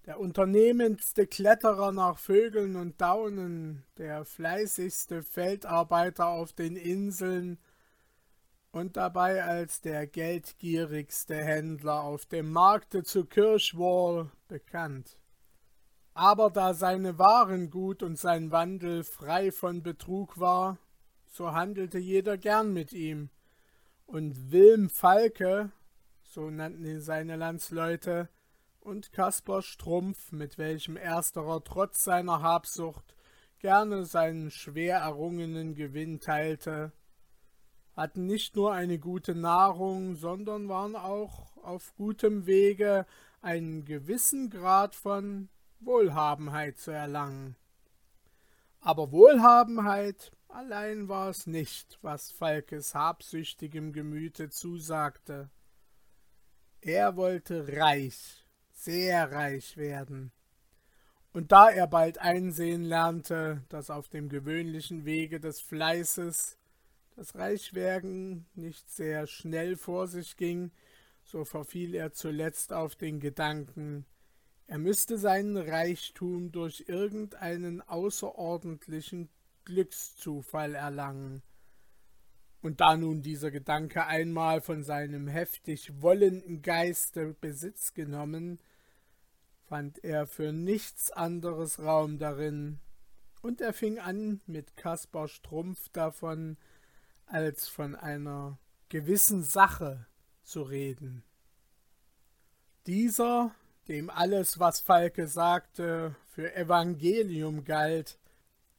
der 0.05 0.17
unternehmendste 0.17 1.27
Kletterer 1.27 1.91
nach 1.91 2.17
Vögeln 2.17 2.77
und 2.77 3.01
Daunen, 3.01 3.83
der 3.97 4.23
fleißigste 4.23 5.23
Feldarbeiter 5.23 6.27
auf 6.27 6.53
den 6.53 6.77
Inseln 6.77 7.59
und 8.71 8.95
dabei 8.95 9.43
als 9.43 9.81
der 9.81 10.07
geldgierigste 10.07 11.35
Händler 11.35 12.01
auf 12.01 12.25
dem 12.25 12.49
Markte 12.49 13.03
zu 13.03 13.25
Kirchwall 13.25 14.31
bekannt. 14.47 15.20
Aber 16.13 16.49
da 16.49 16.73
seine 16.73 17.17
Waren 17.17 17.69
gut 17.69 18.03
und 18.03 18.17
sein 18.17 18.51
Wandel 18.51 19.03
frei 19.03 19.51
von 19.51 19.81
Betrug 19.81 20.39
war, 20.39 20.77
so 21.29 21.53
handelte 21.53 21.97
jeder 21.97 22.37
gern 22.37 22.73
mit 22.73 22.91
ihm, 22.91 23.29
und 24.05 24.51
Wilm 24.51 24.89
Falke, 24.89 25.71
so 26.23 26.49
nannten 26.49 26.85
ihn 26.85 27.01
seine 27.01 27.37
Landsleute, 27.37 28.27
und 28.81 29.13
Kaspar 29.13 29.61
Strumpf, 29.61 30.31
mit 30.31 30.57
welchem 30.57 30.97
ersterer 30.97 31.63
trotz 31.63 32.03
seiner 32.03 32.41
Habsucht 32.41 33.15
gerne 33.59 34.05
seinen 34.05 34.51
schwer 34.51 34.97
errungenen 34.97 35.75
Gewinn 35.75 36.19
teilte, 36.19 36.91
hatten 37.95 38.25
nicht 38.25 38.55
nur 38.55 38.73
eine 38.73 38.99
gute 38.99 39.35
Nahrung, 39.35 40.15
sondern 40.15 40.67
waren 40.67 40.95
auch 40.95 41.55
auf 41.57 41.93
gutem 41.95 42.47
Wege, 42.47 43.05
einen 43.41 43.85
gewissen 43.85 44.49
Grad 44.49 44.95
von 44.95 45.49
Wohlhabenheit 45.81 46.77
zu 46.77 46.91
erlangen. 46.91 47.55
Aber 48.79 49.11
Wohlhabenheit 49.11 50.31
allein 50.47 51.07
war 51.07 51.29
es 51.29 51.47
nicht, 51.47 51.99
was 52.01 52.31
Falkes 52.31 52.95
habsüchtigem 52.95 53.93
Gemüte 53.93 54.49
zusagte. 54.49 55.49
Er 56.81 57.15
wollte 57.15 57.67
reich, 57.77 58.45
sehr 58.71 59.31
reich 59.31 59.77
werden. 59.77 60.31
Und 61.33 61.51
da 61.51 61.69
er 61.69 61.87
bald 61.87 62.17
einsehen 62.17 62.83
lernte, 62.83 63.63
dass 63.69 63.89
auf 63.89 64.09
dem 64.09 64.29
gewöhnlichen 64.29 65.05
Wege 65.05 65.39
des 65.39 65.61
Fleißes 65.61 66.57
das 67.15 67.35
Reichwerden 67.35 68.47
nicht 68.55 68.89
sehr 68.89 69.27
schnell 69.27 69.77
vor 69.77 70.07
sich 70.07 70.35
ging, 70.37 70.71
so 71.23 71.45
verfiel 71.45 71.93
er 71.95 72.13
zuletzt 72.13 72.73
auf 72.73 72.95
den 72.95 73.19
Gedanken, 73.19 74.05
er 74.71 74.77
müsste 74.77 75.17
seinen 75.17 75.57
Reichtum 75.57 76.53
durch 76.53 76.85
irgendeinen 76.87 77.81
außerordentlichen 77.81 79.27
Glückszufall 79.65 80.75
erlangen. 80.75 81.43
Und 82.61 82.79
da 82.79 82.95
nun 82.95 83.21
dieser 83.21 83.51
Gedanke 83.51 84.05
einmal 84.05 84.61
von 84.61 84.81
seinem 84.85 85.27
heftig 85.27 86.01
wollenden 86.01 86.61
Geiste 86.61 87.35
Besitz 87.41 87.93
genommen, 87.93 88.61
fand 89.67 90.05
er 90.05 90.25
für 90.25 90.53
nichts 90.53 91.11
anderes 91.11 91.79
Raum 91.79 92.17
darin, 92.17 92.79
und 93.41 93.59
er 93.59 93.73
fing 93.73 93.99
an, 93.99 94.39
mit 94.45 94.77
Kaspar 94.77 95.27
Strumpf 95.27 95.89
davon 95.89 96.55
als 97.25 97.67
von 97.67 97.93
einer 97.93 98.57
gewissen 98.87 99.43
Sache 99.43 100.07
zu 100.43 100.61
reden. 100.61 101.25
Dieser, 102.87 103.53
dem 103.87 104.09
alles, 104.09 104.59
was 104.59 104.79
Falke 104.79 105.27
sagte, 105.27 106.15
für 106.27 106.55
Evangelium 106.55 107.63
galt, 107.63 108.19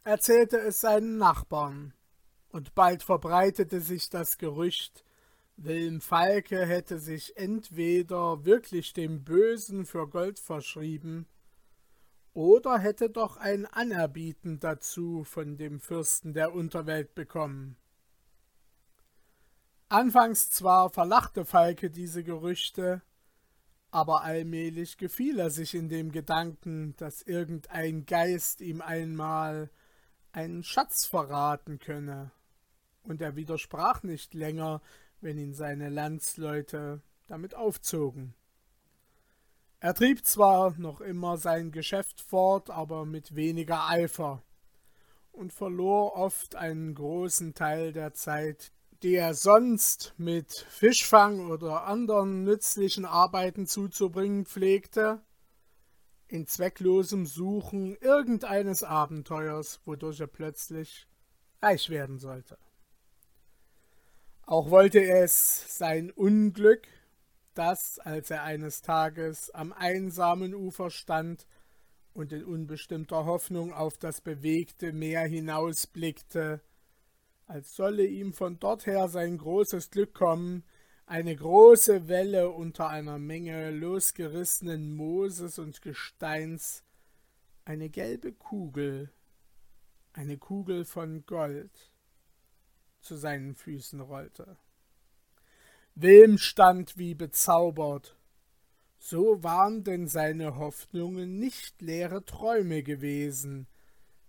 erzählte 0.04 0.58
es 0.58 0.80
seinen 0.80 1.18
Nachbarn, 1.18 1.94
und 2.50 2.74
bald 2.74 3.02
verbreitete 3.02 3.80
sich 3.80 4.10
das 4.10 4.38
Gerücht, 4.38 5.04
Wilm 5.56 6.00
Falke 6.00 6.66
hätte 6.66 6.98
sich 6.98 7.36
entweder 7.36 8.44
wirklich 8.44 8.94
dem 8.94 9.22
Bösen 9.22 9.86
für 9.86 10.08
Gold 10.08 10.38
verschrieben, 10.38 11.26
oder 12.34 12.78
hätte 12.78 13.10
doch 13.10 13.36
ein 13.36 13.66
Anerbieten 13.66 14.58
dazu 14.58 15.24
von 15.24 15.56
dem 15.56 15.80
Fürsten 15.80 16.32
der 16.32 16.54
Unterwelt 16.54 17.14
bekommen. 17.14 17.76
Anfangs 19.88 20.50
zwar 20.50 20.88
verlachte 20.88 21.44
Falke 21.44 21.90
diese 21.90 22.24
Gerüchte, 22.24 23.02
aber 23.92 24.22
allmählich 24.22 24.96
gefiel 24.96 25.38
er 25.38 25.50
sich 25.50 25.74
in 25.74 25.90
dem 25.90 26.12
Gedanken, 26.12 26.96
dass 26.96 27.20
irgendein 27.20 28.06
Geist 28.06 28.62
ihm 28.62 28.80
einmal 28.80 29.70
einen 30.32 30.64
Schatz 30.64 31.04
verraten 31.04 31.78
könne, 31.78 32.32
und 33.02 33.20
er 33.20 33.36
widersprach 33.36 34.02
nicht 34.02 34.32
länger, 34.32 34.80
wenn 35.20 35.36
ihn 35.36 35.52
seine 35.52 35.90
Landsleute 35.90 37.02
damit 37.28 37.54
aufzogen. 37.54 38.34
Er 39.78 39.94
trieb 39.94 40.24
zwar 40.24 40.78
noch 40.78 41.02
immer 41.02 41.36
sein 41.36 41.70
Geschäft 41.70 42.22
fort, 42.22 42.70
aber 42.70 43.04
mit 43.04 43.34
weniger 43.34 43.88
Eifer, 43.90 44.42
und 45.32 45.52
verlor 45.52 46.16
oft 46.16 46.54
einen 46.54 46.94
großen 46.94 47.52
Teil 47.52 47.92
der 47.92 48.14
Zeit, 48.14 48.72
die 49.02 49.14
er 49.14 49.34
sonst 49.34 50.14
mit 50.16 50.52
Fischfang 50.70 51.50
oder 51.50 51.84
anderen 51.86 52.44
nützlichen 52.44 53.04
Arbeiten 53.04 53.66
zuzubringen 53.66 54.46
pflegte, 54.46 55.20
in 56.28 56.46
zwecklosem 56.46 57.26
Suchen 57.26 57.96
irgendeines 57.96 58.82
Abenteuers, 58.82 59.80
wodurch 59.84 60.20
er 60.20 60.28
plötzlich 60.28 61.06
reich 61.60 61.90
werden 61.90 62.18
sollte. 62.18 62.56
Auch 64.46 64.70
wollte 64.70 65.02
es 65.02 65.78
sein 65.78 66.10
Unglück, 66.10 66.86
dass, 67.54 67.98
als 67.98 68.30
er 68.30 68.44
eines 68.44 68.82
Tages 68.82 69.50
am 69.50 69.72
einsamen 69.72 70.54
Ufer 70.54 70.90
stand 70.90 71.46
und 72.14 72.32
in 72.32 72.44
unbestimmter 72.44 73.24
Hoffnung 73.24 73.72
auf 73.72 73.98
das 73.98 74.20
bewegte 74.20 74.92
Meer 74.92 75.22
hinausblickte, 75.22 76.60
als 77.46 77.74
solle 77.74 78.06
ihm 78.06 78.32
von 78.32 78.58
dorther 78.58 79.08
sein 79.08 79.38
großes 79.38 79.90
Glück 79.90 80.14
kommen, 80.14 80.64
eine 81.06 81.34
große 81.34 82.08
Welle 82.08 82.50
unter 82.50 82.88
einer 82.88 83.18
Menge 83.18 83.70
losgerissenen 83.70 84.94
Mooses 84.94 85.58
und 85.58 85.82
Gesteins, 85.82 86.84
eine 87.64 87.90
gelbe 87.90 88.32
Kugel, 88.32 89.10
eine 90.12 90.38
Kugel 90.38 90.84
von 90.84 91.26
Gold, 91.26 91.92
zu 93.00 93.16
seinen 93.16 93.54
Füßen 93.54 94.00
rollte. 94.00 94.56
Wilm 95.94 96.38
stand 96.38 96.96
wie 96.96 97.14
bezaubert. 97.14 98.16
So 98.98 99.42
waren 99.42 99.82
denn 99.82 100.06
seine 100.06 100.56
Hoffnungen 100.56 101.38
nicht 101.38 101.82
leere 101.82 102.24
Träume 102.24 102.84
gewesen. 102.84 103.66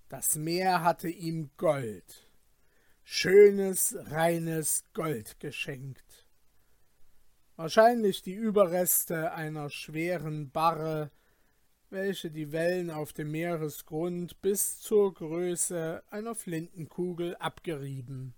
Das 0.09 0.35
Meer 0.35 0.83
hatte 0.83 1.09
ihm 1.09 1.51
Gold 1.57 2.32
schönes, 3.03 3.95
reines 4.07 4.85
Gold 4.93 5.39
geschenkt. 5.39 6.27
Wahrscheinlich 7.55 8.21
die 8.23 8.33
Überreste 8.33 9.33
einer 9.33 9.69
schweren 9.69 10.49
Barre, 10.51 11.11
welche 11.89 12.31
die 12.31 12.51
Wellen 12.51 12.89
auf 12.89 13.13
dem 13.13 13.31
Meeresgrund 13.31 14.41
bis 14.41 14.79
zur 14.79 15.13
Größe 15.13 16.03
einer 16.09 16.33
Flintenkugel 16.33 17.35
abgerieben. 17.35 18.33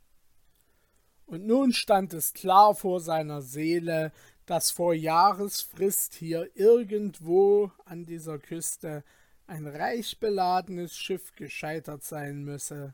Und 1.25 1.47
nun 1.47 1.73
stand 1.73 2.13
es 2.13 2.33
klar 2.33 2.75
vor 2.75 2.99
seiner 2.99 3.41
Seele, 3.41 4.11
dass 4.45 4.69
vor 4.71 4.93
Jahresfrist 4.93 6.13
hier 6.13 6.49
irgendwo 6.53 7.71
an 7.85 8.05
dieser 8.05 8.37
Küste 8.37 9.03
ein 9.47 9.65
reich 9.65 10.19
beladenes 10.19 10.97
Schiff 10.97 11.31
gescheitert 11.33 12.03
sein 12.03 12.43
müsse, 12.43 12.93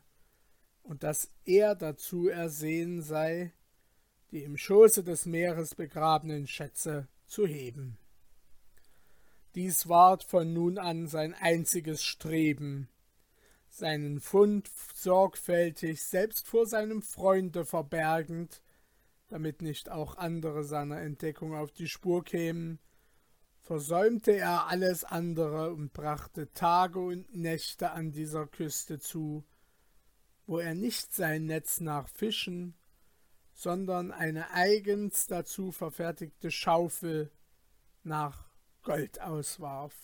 und 0.82 1.02
dass 1.02 1.28
er 1.44 1.74
dazu 1.74 2.28
ersehen 2.28 3.02
sei, 3.02 3.52
die 4.30 4.42
im 4.42 4.56
Schoße 4.56 5.04
des 5.04 5.26
Meeres 5.26 5.74
begrabenen 5.74 6.46
Schätze 6.46 7.08
zu 7.26 7.46
heben. 7.46 7.98
Dies 9.54 9.88
ward 9.88 10.24
von 10.24 10.52
nun 10.52 10.78
an 10.78 11.06
sein 11.06 11.34
einziges 11.34 12.02
Streben, 12.02 12.88
seinen 13.68 14.20
Fund 14.20 14.70
sorgfältig 14.94 16.02
selbst 16.02 16.46
vor 16.46 16.66
seinem 16.66 17.02
Freunde 17.02 17.64
verbergend, 17.64 18.62
damit 19.28 19.62
nicht 19.62 19.90
auch 19.90 20.16
andere 20.16 20.64
seiner 20.64 21.00
Entdeckung 21.00 21.54
auf 21.54 21.72
die 21.72 21.88
Spur 21.88 22.24
kämen, 22.24 22.78
versäumte 23.60 24.32
er 24.32 24.66
alles 24.66 25.04
andere 25.04 25.72
und 25.72 25.92
brachte 25.92 26.52
Tage 26.52 26.98
und 26.98 27.34
Nächte 27.34 27.92
an 27.92 28.12
dieser 28.12 28.46
Küste 28.46 28.98
zu, 28.98 29.44
wo 30.52 30.58
er 30.58 30.74
nicht 30.74 31.14
sein 31.14 31.46
Netz 31.46 31.80
nach 31.80 32.08
Fischen, 32.08 32.74
sondern 33.54 34.12
eine 34.12 34.50
eigens 34.50 35.26
dazu 35.26 35.72
verfertigte 35.72 36.50
Schaufel 36.50 37.30
nach 38.02 38.50
Gold 38.82 39.18
auswarf. 39.22 39.94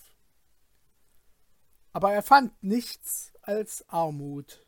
Aber 1.93 2.15
er 2.15 2.23
fand 2.23 2.63
nichts 2.63 3.35
als 3.43 3.87
Armut, 3.91 4.65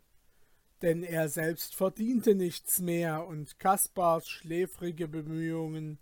denn 0.83 1.03
er 1.03 1.31
selbst 1.31 1.75
verdiente 1.75 2.35
nichts 2.35 2.81
mehr 2.81 3.27
und 3.27 3.59
Kaspars 3.59 4.29
schläfrige 4.29 5.09
Bemühungen 5.09 5.99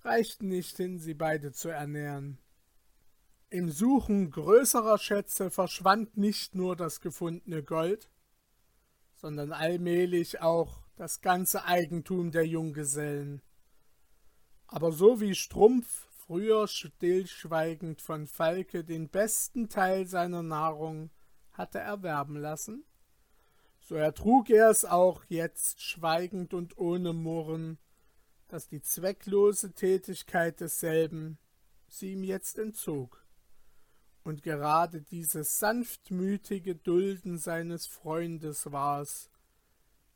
reichten 0.00 0.48
nicht 0.48 0.78
hin, 0.78 0.98
sie 0.98 1.12
beide 1.12 1.52
zu 1.52 1.68
ernähren. 1.68 2.38
Im 3.50 3.70
Suchen 3.70 4.30
größerer 4.30 4.96
Schätze 4.96 5.50
verschwand 5.50 6.16
nicht 6.16 6.54
nur 6.54 6.76
das 6.76 7.02
gefundene 7.02 7.62
Gold, 7.62 8.08
sondern 9.20 9.52
allmählich 9.52 10.40
auch 10.40 10.80
das 10.96 11.20
ganze 11.20 11.64
Eigentum 11.64 12.30
der 12.30 12.46
Junggesellen. 12.46 13.42
Aber 14.68 14.92
so 14.92 15.20
wie 15.20 15.34
Strumpf 15.34 16.06
früher 16.16 16.68
stillschweigend 16.68 18.00
von 18.00 18.26
Falke 18.26 18.84
den 18.84 19.08
besten 19.08 19.68
Teil 19.68 20.06
seiner 20.06 20.42
Nahrung 20.42 21.10
hatte 21.52 21.80
erwerben 21.80 22.36
lassen, 22.36 22.84
so 23.80 23.96
ertrug 23.96 24.50
er 24.50 24.70
es 24.70 24.84
auch 24.84 25.24
jetzt 25.28 25.80
schweigend 25.82 26.54
und 26.54 26.78
ohne 26.78 27.12
Murren, 27.12 27.78
dass 28.46 28.68
die 28.68 28.82
zwecklose 28.82 29.72
Tätigkeit 29.72 30.60
desselben 30.60 31.38
sie 31.88 32.12
ihm 32.12 32.22
jetzt 32.22 32.58
entzog. 32.58 33.24
Und 34.28 34.42
gerade 34.42 35.00
dieses 35.00 35.58
sanftmütige 35.58 36.74
Dulden 36.74 37.38
seines 37.38 37.86
Freundes 37.86 38.70
war's, 38.70 39.30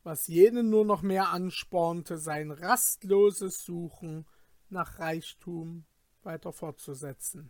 was 0.03 0.27
jenen 0.27 0.69
nur 0.69 0.85
noch 0.85 1.01
mehr 1.01 1.29
anspornte, 1.29 2.19
sein 2.19 2.51
rastloses 2.51 3.65
Suchen 3.65 4.27
nach 4.69 4.99
Reichtum 4.99 5.85
weiter 6.21 6.53
fortzusetzen. 6.53 7.49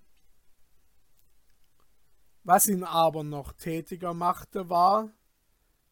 Was 2.45 2.69
ihn 2.69 2.85
aber 2.85 3.25
noch 3.25 3.51
tätiger 3.51 4.13
machte, 4.13 4.69
war, 4.69 5.11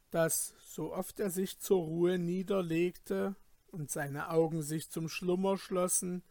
dass, 0.10 0.55
so 0.63 0.93
oft 0.93 1.19
er 1.19 1.31
sich 1.31 1.60
zur 1.60 1.84
Ruhe 1.84 2.17
niederlegte 2.17 3.36
und 3.67 3.91
seine 3.91 4.29
Augen 4.29 4.62
sich 4.62 4.89
zum 4.89 5.10
Schlummer 5.10 5.57
schlossen, 5.57 6.23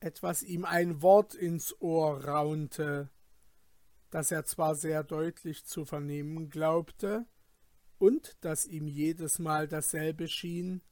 etwas 0.00 0.42
ihm 0.42 0.64
ein 0.64 1.02
Wort 1.02 1.36
ins 1.36 1.80
Ohr 1.80 2.24
raunte, 2.24 3.12
das 4.10 4.30
er 4.30 4.44
zwar 4.44 4.74
sehr 4.74 5.04
deutlich 5.04 5.64
zu 5.64 5.84
vernehmen 5.84 6.50
glaubte, 6.50 7.26
und 7.98 8.36
dass 8.44 8.66
ihm 8.66 8.86
jedes 8.86 9.38
Mal 9.38 9.66
dasselbe 9.66 10.28
schien, 10.28 10.82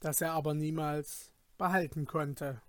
das 0.00 0.20
er 0.20 0.32
aber 0.32 0.54
niemals 0.54 1.32
behalten 1.58 2.06
konnte. 2.06 2.62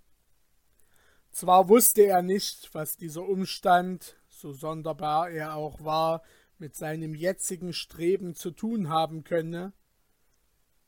Zwar 1.32 1.70
wusste 1.70 2.02
er 2.02 2.22
nicht, 2.22 2.74
was 2.74 2.98
dieser 2.98 3.24
Umstand, 3.24 4.18
so 4.28 4.52
sonderbar 4.52 5.30
er 5.30 5.56
auch 5.56 5.84
war, 5.84 6.24
mit 6.58 6.76
seinem 6.76 7.16
jetzigen 7.16 7.74
Streben 7.74 8.36
zu 8.36 8.52
tun 8.52 8.90
haben 8.90 9.24
könne, 9.24 9.72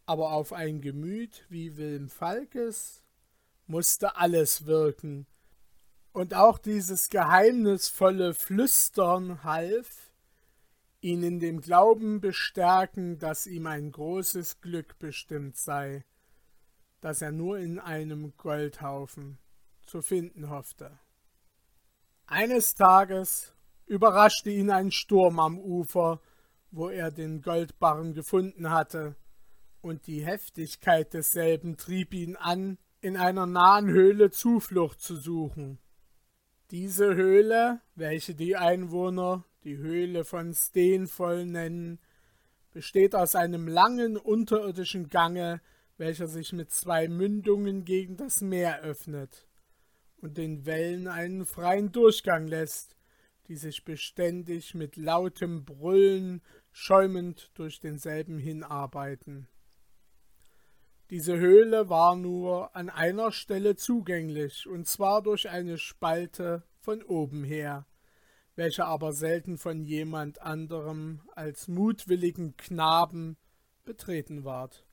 aber 0.05 0.33
auf 0.33 0.51
ein 0.51 0.81
Gemüt 0.81 1.45
wie 1.49 1.77
Wilm 1.77 2.09
Falkes 2.09 3.05
musste 3.67 4.17
alles 4.17 4.65
wirken, 4.65 5.25
und 6.13 6.35
auch 6.35 6.59
dieses 6.59 7.09
geheimnisvolle 7.09 8.33
Flüstern 8.33 9.43
half, 9.43 10.11
ihn 11.01 11.23
in 11.23 11.39
dem 11.39 11.59
Glauben 11.59 12.21
bestärken, 12.21 13.19
dass 13.19 13.45
ihm 13.45 13.67
ein 13.67 13.91
großes 13.91 14.61
Glück 14.61 14.97
bestimmt 14.99 15.57
sei, 15.57 16.05
das 17.01 17.21
er 17.21 17.31
nur 17.31 17.57
in 17.57 17.79
einem 17.79 18.37
Goldhaufen 18.37 19.37
zu 19.85 20.01
finden 20.01 20.49
hoffte. 20.49 20.97
Eines 22.25 22.75
Tages 22.75 23.53
überraschte 23.85 24.49
ihn 24.49 24.71
ein 24.71 24.91
Sturm 24.91 25.39
am 25.39 25.59
Ufer, 25.59 26.21
wo 26.71 26.89
er 26.89 27.11
den 27.11 27.41
Goldbarren 27.41 28.13
gefunden 28.13 28.69
hatte, 28.69 29.15
und 29.81 30.07
die 30.07 30.25
Heftigkeit 30.25 31.13
desselben 31.13 31.75
trieb 31.75 32.13
ihn 32.13 32.37
an, 32.37 32.77
in 33.01 33.17
einer 33.17 33.45
nahen 33.45 33.89
Höhle 33.89 34.31
Zuflucht 34.31 35.01
zu 35.01 35.17
suchen. 35.17 35.79
Diese 36.73 37.13
Höhle, 37.13 37.81
welche 37.93 38.33
die 38.33 38.55
Einwohner 38.55 39.45
die 39.63 39.77
Höhle 39.77 40.25
von 40.25 40.55
Steenvoll 40.55 41.45
nennen, 41.45 41.99
besteht 42.71 43.13
aus 43.13 43.35
einem 43.35 43.67
langen 43.67 44.17
unterirdischen 44.17 45.09
Gange, 45.09 45.61
welcher 45.97 46.27
sich 46.27 46.51
mit 46.51 46.71
zwei 46.71 47.07
Mündungen 47.09 47.85
gegen 47.85 48.17
das 48.17 48.41
Meer 48.41 48.81
öffnet 48.81 49.45
und 50.17 50.39
den 50.39 50.65
Wellen 50.65 51.07
einen 51.07 51.45
freien 51.45 51.91
Durchgang 51.91 52.47
lässt, 52.47 52.95
die 53.47 53.55
sich 53.55 53.85
beständig 53.85 54.73
mit 54.73 54.95
lautem 54.95 55.65
Brüllen 55.65 56.41
schäumend 56.71 57.51
durch 57.53 57.81
denselben 57.81 58.39
hinarbeiten. 58.39 59.47
Diese 61.09 61.37
Höhle 61.37 61.89
war 61.89 62.15
nur 62.15 62.75
an 62.75 62.89
einer 62.89 63.31
Stelle 63.31 63.75
zugänglich, 63.75 64.67
und 64.67 64.87
zwar 64.87 65.21
durch 65.21 65.49
eine 65.49 65.77
Spalte 65.77 66.63
von 66.79 67.03
oben 67.03 67.43
her, 67.43 67.85
welche 68.55 68.85
aber 68.85 69.13
selten 69.13 69.57
von 69.57 69.83
jemand 69.83 70.41
anderem 70.41 71.21
als 71.35 71.67
mutwilligen 71.67 72.55
Knaben 72.55 73.37
betreten 73.83 74.43
ward, 74.43 74.85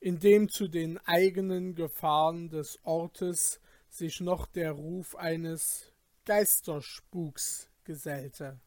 indem 0.00 0.48
zu 0.48 0.66
den 0.66 0.98
eigenen 1.06 1.74
Gefahren 1.74 2.48
des 2.48 2.78
Ortes 2.82 3.60
sich 3.88 4.20
noch 4.20 4.46
der 4.46 4.72
Ruf 4.72 5.14
eines 5.16 5.92
Geisterspuks 6.24 7.70
gesellte. 7.84 8.60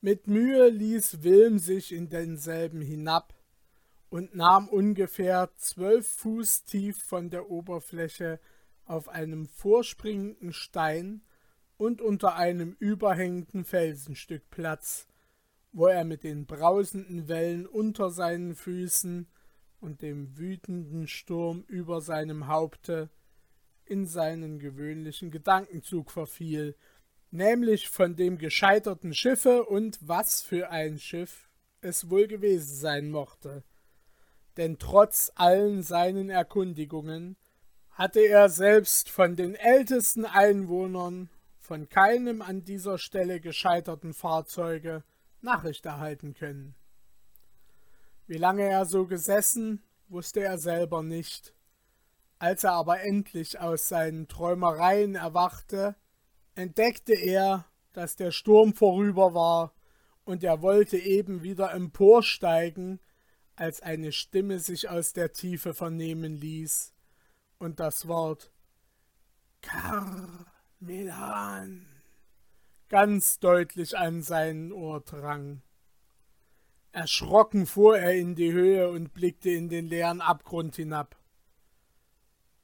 Mit 0.00 0.26
Mühe 0.26 0.68
ließ 0.68 1.22
Wilm 1.22 1.58
sich 1.58 1.92
in 1.92 2.08
denselben 2.08 2.80
hinab 2.80 3.34
und 4.14 4.36
nahm 4.36 4.68
ungefähr 4.68 5.50
zwölf 5.56 6.06
Fuß 6.06 6.62
tief 6.62 7.02
von 7.02 7.30
der 7.30 7.50
Oberfläche 7.50 8.38
auf 8.84 9.08
einem 9.08 9.48
vorspringenden 9.48 10.52
Stein 10.52 11.22
und 11.78 12.00
unter 12.00 12.36
einem 12.36 12.76
überhängenden 12.78 13.64
Felsenstück 13.64 14.48
Platz, 14.50 15.08
wo 15.72 15.88
er 15.88 16.04
mit 16.04 16.22
den 16.22 16.46
brausenden 16.46 17.26
Wellen 17.26 17.66
unter 17.66 18.10
seinen 18.10 18.54
Füßen 18.54 19.26
und 19.80 20.00
dem 20.00 20.38
wütenden 20.38 21.08
Sturm 21.08 21.64
über 21.66 22.00
seinem 22.00 22.46
Haupte 22.46 23.10
in 23.84 24.06
seinen 24.06 24.60
gewöhnlichen 24.60 25.32
Gedankenzug 25.32 26.12
verfiel, 26.12 26.76
nämlich 27.32 27.88
von 27.88 28.14
dem 28.14 28.38
gescheiterten 28.38 29.12
Schiffe 29.12 29.64
und 29.64 29.98
was 30.02 30.40
für 30.40 30.70
ein 30.70 31.00
Schiff 31.00 31.50
es 31.80 32.10
wohl 32.10 32.28
gewesen 32.28 32.76
sein 32.76 33.10
mochte. 33.10 33.64
Denn 34.56 34.78
trotz 34.78 35.32
allen 35.34 35.82
seinen 35.82 36.30
Erkundigungen 36.30 37.36
hatte 37.90 38.20
er 38.20 38.48
selbst 38.48 39.08
von 39.08 39.36
den 39.36 39.54
ältesten 39.54 40.24
Einwohnern 40.24 41.30
von 41.58 41.88
keinem 41.88 42.42
an 42.42 42.64
dieser 42.64 42.98
Stelle 42.98 43.40
gescheiterten 43.40 44.12
Fahrzeuge 44.12 45.02
Nachricht 45.40 45.86
erhalten 45.86 46.34
können. 46.34 46.74
Wie 48.26 48.38
lange 48.38 48.64
er 48.64 48.86
so 48.86 49.06
gesessen, 49.06 49.82
wusste 50.08 50.40
er 50.40 50.58
selber 50.58 51.02
nicht. 51.02 51.54
Als 52.38 52.64
er 52.64 52.72
aber 52.72 53.00
endlich 53.00 53.60
aus 53.60 53.88
seinen 53.88 54.28
Träumereien 54.28 55.14
erwachte, 55.14 55.94
entdeckte 56.54 57.14
er, 57.14 57.66
dass 57.92 58.16
der 58.16 58.30
Sturm 58.30 58.74
vorüber 58.74 59.34
war, 59.34 59.72
und 60.24 60.42
er 60.42 60.62
wollte 60.62 60.96
eben 60.96 61.42
wieder 61.42 61.72
emporsteigen, 61.72 62.98
als 63.56 63.80
eine 63.82 64.12
Stimme 64.12 64.58
sich 64.58 64.88
aus 64.88 65.12
der 65.12 65.32
Tiefe 65.32 65.74
vernehmen 65.74 66.36
ließ, 66.36 66.92
und 67.58 67.80
das 67.80 68.08
Wort 68.08 68.50
Karr 69.62 70.46
Melan 70.80 71.86
ganz 72.88 73.38
deutlich 73.38 73.96
an 73.96 74.22
sein 74.22 74.70
Ohr 74.70 75.00
drang. 75.00 75.62
Erschrocken 76.92 77.66
fuhr 77.66 77.98
er 77.98 78.14
in 78.14 78.34
die 78.34 78.52
Höhe 78.52 78.88
und 78.88 79.12
blickte 79.12 79.50
in 79.50 79.68
den 79.68 79.88
leeren 79.88 80.20
Abgrund 80.20 80.76
hinab. 80.76 81.16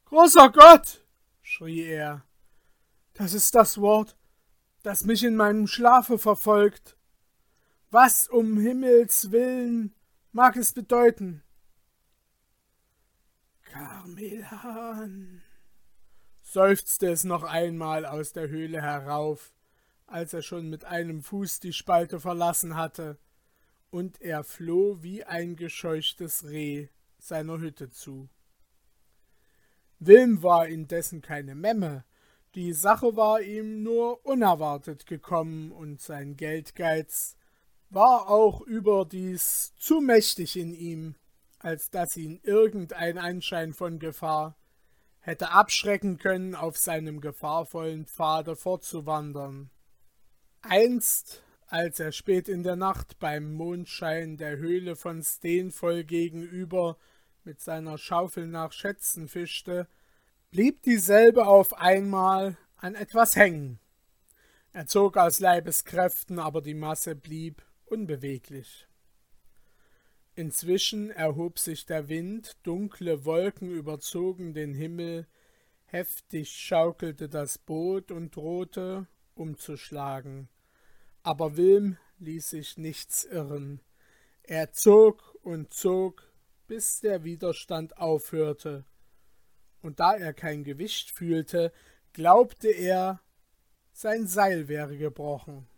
Großer 0.05 0.51
Gott, 0.51 1.05
schrie 1.43 1.83
er, 1.83 2.25
das 3.15 3.33
ist 3.33 3.55
das 3.55 3.81
Wort, 3.81 4.17
das 4.83 5.05
mich 5.05 5.25
in 5.25 5.35
meinem 5.35 5.67
Schlafe 5.67 6.19
verfolgt. 6.19 6.97
Was 7.91 8.29
um 8.29 8.57
Himmels 8.59 9.33
willen 9.33 9.97
mag 10.33 10.57
es 10.57 10.73
bedeuten? 10.73 11.43
Carmelan, 13.63 15.43
seufzte 16.43 17.09
es 17.09 17.25
noch 17.25 17.45
einmal 17.45 18.05
aus 18.05 18.33
der 18.33 18.49
Höhle 18.49 18.83
herauf, 18.83 19.53
als 20.07 20.35
er 20.35 20.43
schon 20.43 20.69
mit 20.69 20.85
einem 20.85 21.23
Fuß 21.23 21.61
die 21.61 21.73
Spalte 21.73 22.19
verlassen 22.19 22.77
hatte, 22.77 23.19
und 23.91 24.21
er 24.21 24.45
floh 24.45 25.03
wie 25.03 25.25
ein 25.25 25.57
gescheuchtes 25.57 26.45
Reh 26.49 26.89
seiner 27.19 27.59
Hütte 27.59 27.91
zu. 27.91 28.29
Wilm 29.99 30.43
war 30.43 30.67
indessen 30.67 31.23
keine 31.23 31.55
Memme, 31.55 32.05
die 32.55 32.73
Sache 32.73 33.15
war 33.17 33.41
ihm 33.41 33.85
nur 33.85 34.25
unerwartet 34.27 35.07
gekommen, 35.07 35.71
und 35.71 36.01
sein 36.01 36.37
Geldgeiz 36.37 37.37
war 37.91 38.29
auch 38.29 38.61
überdies 38.61 39.75
zu 39.77 40.01
mächtig 40.01 40.57
in 40.57 40.73
ihm, 40.73 41.17
als 41.59 41.91
dass 41.91 42.17
ihn 42.17 42.41
irgendein 42.43 43.19
Anschein 43.19 43.75
von 43.75 43.99
Gefahr 43.99 44.57
hätte 45.19 45.51
abschrecken 45.51 46.17
können, 46.17 46.55
auf 46.55 46.79
seinem 46.79 47.21
gefahrvollen 47.21 48.07
Pfade 48.07 48.57
fortzuwandern. 48.57 49.71
Einst, 50.63 51.43
als 51.67 52.01
er 52.01 52.13
spät 52.13 52.49
in 52.49 52.63
der 52.63 52.77
Nacht 52.77 53.19
beim 53.19 53.53
Mondschein 53.53 54.37
der 54.37 54.57
Höhle 54.57 54.97
von 54.97 55.23
Steenvoll 55.23 56.05
gegenüber 56.05 56.97
mit 57.45 57.61
seiner 57.61 57.99
Schaufel 57.99 58.47
nach 58.47 58.73
Schätzen 58.73 59.29
fischte, 59.29 59.89
blieb 60.51 60.83
dieselbe 60.83 61.47
auf 61.47 61.75
einmal 61.75 62.57
an 62.77 62.95
etwas 62.95 63.37
hängen. 63.37 63.79
Er 64.73 64.87
zog 64.87 65.17
aus 65.17 65.41
Leibeskräften, 65.41 66.39
aber 66.39 66.63
die 66.63 66.75
Masse 66.75 67.15
blieb 67.15 67.63
unbeweglich. 67.91 68.87
Inzwischen 70.35 71.11
erhob 71.11 71.59
sich 71.59 71.87
der 71.87 72.09
Wind, 72.09 72.57
dunkle 72.63 73.25
Wolken 73.25 73.71
überzogen 73.71 74.55
den 74.55 74.75
Himmel, 74.75 75.27
heftig 75.85 76.51
schaukelte 76.53 77.29
das 77.29 77.59
Boot 77.59 78.11
und 78.11 78.37
drohte 78.37 79.07
umzuschlagen. 79.35 80.49
Aber 81.23 81.57
Wilm 81.57 81.99
ließ 82.19 82.51
sich 82.51 82.79
nichts 82.79 83.25
irren. 83.25 83.81
Er 84.43 84.73
zog 84.73 85.37
und 85.43 85.75
zog, 85.75 86.33
bis 86.67 87.01
der 87.01 87.25
Widerstand 87.25 87.99
aufhörte, 87.99 88.85
und 89.83 89.99
da 89.99 90.15
er 90.15 90.35
kein 90.35 90.63
Gewicht 90.63 91.11
fühlte, 91.11 91.73
glaubte 92.13 92.69
er, 92.69 93.21
sein 93.93 94.27
Seil 94.27 94.69
wäre 94.69 94.97
gebrochen. 94.97 95.70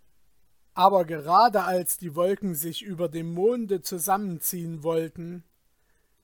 Aber 0.74 1.04
gerade 1.04 1.64
als 1.64 1.98
die 1.98 2.14
Wolken 2.14 2.54
sich 2.54 2.82
über 2.82 3.08
dem 3.08 3.34
Monde 3.34 3.82
zusammenziehen 3.82 4.82
wollten, 4.82 5.44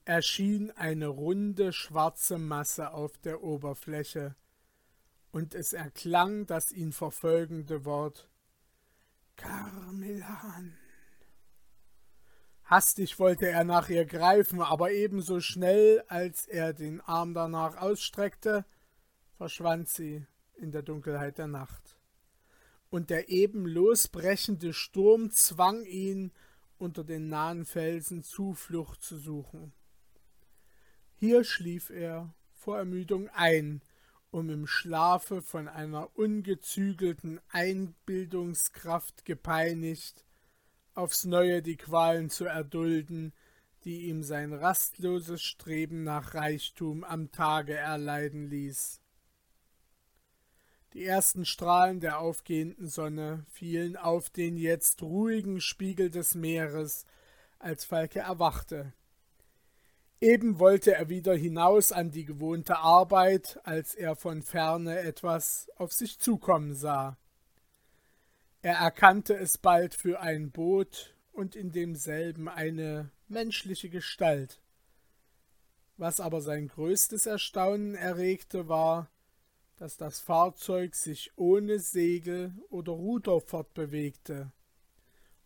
erschien 0.06 0.70
eine 0.70 1.08
runde 1.08 1.72
schwarze 1.72 2.38
Masse 2.38 2.92
auf 2.92 3.18
der 3.18 3.42
Oberfläche, 3.42 4.34
und 5.30 5.54
es 5.54 5.74
erklang 5.74 6.46
das 6.46 6.72
ihn 6.72 6.92
verfolgende 6.92 7.84
Wort 7.84 8.30
Carmelan. 9.36 10.78
Hastig 12.64 13.18
wollte 13.18 13.48
er 13.48 13.64
nach 13.64 13.90
ihr 13.90 14.06
greifen, 14.06 14.62
aber 14.62 14.92
ebenso 14.92 15.40
schnell, 15.40 16.02
als 16.08 16.46
er 16.46 16.72
den 16.72 17.02
Arm 17.02 17.34
danach 17.34 17.76
ausstreckte, 17.76 18.64
verschwand 19.36 19.88
sie 19.88 20.26
in 20.56 20.72
der 20.72 20.82
Dunkelheit 20.82 21.38
der 21.38 21.46
Nacht 21.46 21.87
und 22.90 23.10
der 23.10 23.28
eben 23.28 23.66
losbrechende 23.66 24.72
Sturm 24.72 25.30
zwang 25.30 25.84
ihn, 25.84 26.32
unter 26.78 27.04
den 27.04 27.28
nahen 27.28 27.64
Felsen 27.64 28.22
Zuflucht 28.22 29.02
zu 29.02 29.18
suchen. 29.18 29.72
Hier 31.16 31.42
schlief 31.44 31.90
er 31.90 32.32
vor 32.52 32.78
Ermüdung 32.78 33.28
ein, 33.30 33.82
um 34.30 34.50
im 34.50 34.66
Schlafe 34.66 35.42
von 35.42 35.68
einer 35.68 36.16
ungezügelten 36.16 37.40
Einbildungskraft 37.48 39.24
gepeinigt, 39.24 40.24
aufs 40.94 41.24
neue 41.24 41.62
die 41.62 41.76
Qualen 41.76 42.30
zu 42.30 42.44
erdulden, 42.44 43.32
die 43.84 44.08
ihm 44.08 44.22
sein 44.22 44.52
rastloses 44.52 45.42
Streben 45.42 46.04
nach 46.04 46.34
Reichtum 46.34 47.04
am 47.04 47.30
Tage 47.30 47.74
erleiden 47.74 48.48
ließ. 48.48 49.00
Die 50.94 51.04
ersten 51.04 51.44
Strahlen 51.44 52.00
der 52.00 52.18
aufgehenden 52.18 52.88
Sonne 52.88 53.44
fielen 53.50 53.96
auf 53.96 54.30
den 54.30 54.56
jetzt 54.56 55.02
ruhigen 55.02 55.60
Spiegel 55.60 56.10
des 56.10 56.34
Meeres, 56.34 57.04
als 57.58 57.84
Falke 57.84 58.20
erwachte. 58.20 58.92
Eben 60.20 60.58
wollte 60.58 60.94
er 60.94 61.08
wieder 61.08 61.34
hinaus 61.34 61.92
an 61.92 62.10
die 62.10 62.24
gewohnte 62.24 62.78
Arbeit, 62.78 63.60
als 63.64 63.94
er 63.94 64.16
von 64.16 64.42
ferne 64.42 64.98
etwas 65.00 65.68
auf 65.76 65.92
sich 65.92 66.18
zukommen 66.18 66.74
sah. 66.74 67.16
Er 68.62 68.74
erkannte 68.76 69.34
es 69.34 69.58
bald 69.58 69.94
für 69.94 70.20
ein 70.20 70.50
Boot 70.50 71.14
und 71.32 71.54
in 71.54 71.70
demselben 71.70 72.48
eine 72.48 73.10
menschliche 73.28 73.90
Gestalt. 73.90 74.60
Was 75.96 76.18
aber 76.18 76.40
sein 76.40 76.66
größtes 76.66 77.26
Erstaunen 77.26 77.94
erregte, 77.94 78.68
war, 78.68 79.08
dass 79.78 79.96
das 79.96 80.20
Fahrzeug 80.20 80.94
sich 80.94 81.32
ohne 81.36 81.78
Segel 81.78 82.52
oder 82.68 82.92
Ruder 82.92 83.40
fortbewegte, 83.40 84.52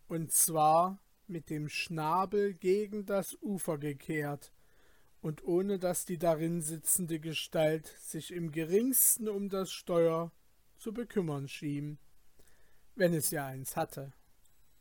und 0.08 0.32
zwar 0.32 0.98
mit 1.26 1.50
dem 1.50 1.68
Schnabel 1.68 2.54
gegen 2.54 3.06
das 3.06 3.36
Ufer 3.42 3.78
gekehrt 3.78 4.52
und 5.20 5.44
ohne 5.44 5.78
dass 5.78 6.04
die 6.04 6.18
darin 6.18 6.62
sitzende 6.62 7.20
Gestalt 7.20 7.86
sich 8.00 8.32
im 8.32 8.50
geringsten 8.50 9.28
um 9.28 9.48
das 9.48 9.70
Steuer 9.70 10.32
zu 10.76 10.92
bekümmern 10.92 11.46
schien, 11.46 11.98
wenn 12.94 13.14
es 13.14 13.30
ja 13.30 13.46
eins 13.46 13.76
hatte. 13.76 14.12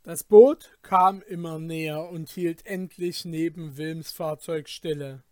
Das 0.03 0.23
Boot 0.23 0.77
kam 0.81 1.21
immer 1.21 1.59
näher 1.59 2.09
und 2.09 2.29
hielt 2.29 2.65
endlich 2.65 3.23
neben 3.23 3.77
Wilms 3.77 4.11
Fahrzeug 4.11 4.67
stille. 4.67 5.23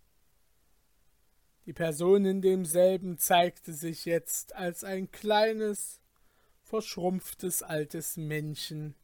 Die 1.70 1.74
Person 1.74 2.26
in 2.26 2.42
demselben 2.42 3.20
zeigte 3.20 3.74
sich 3.74 4.06
jetzt 4.06 4.56
als 4.56 4.84
ein 4.84 5.12
kleines, 5.12 6.02
verschrumpftes 6.64 7.62
altes 7.62 8.18
Männchen, 8.18 8.96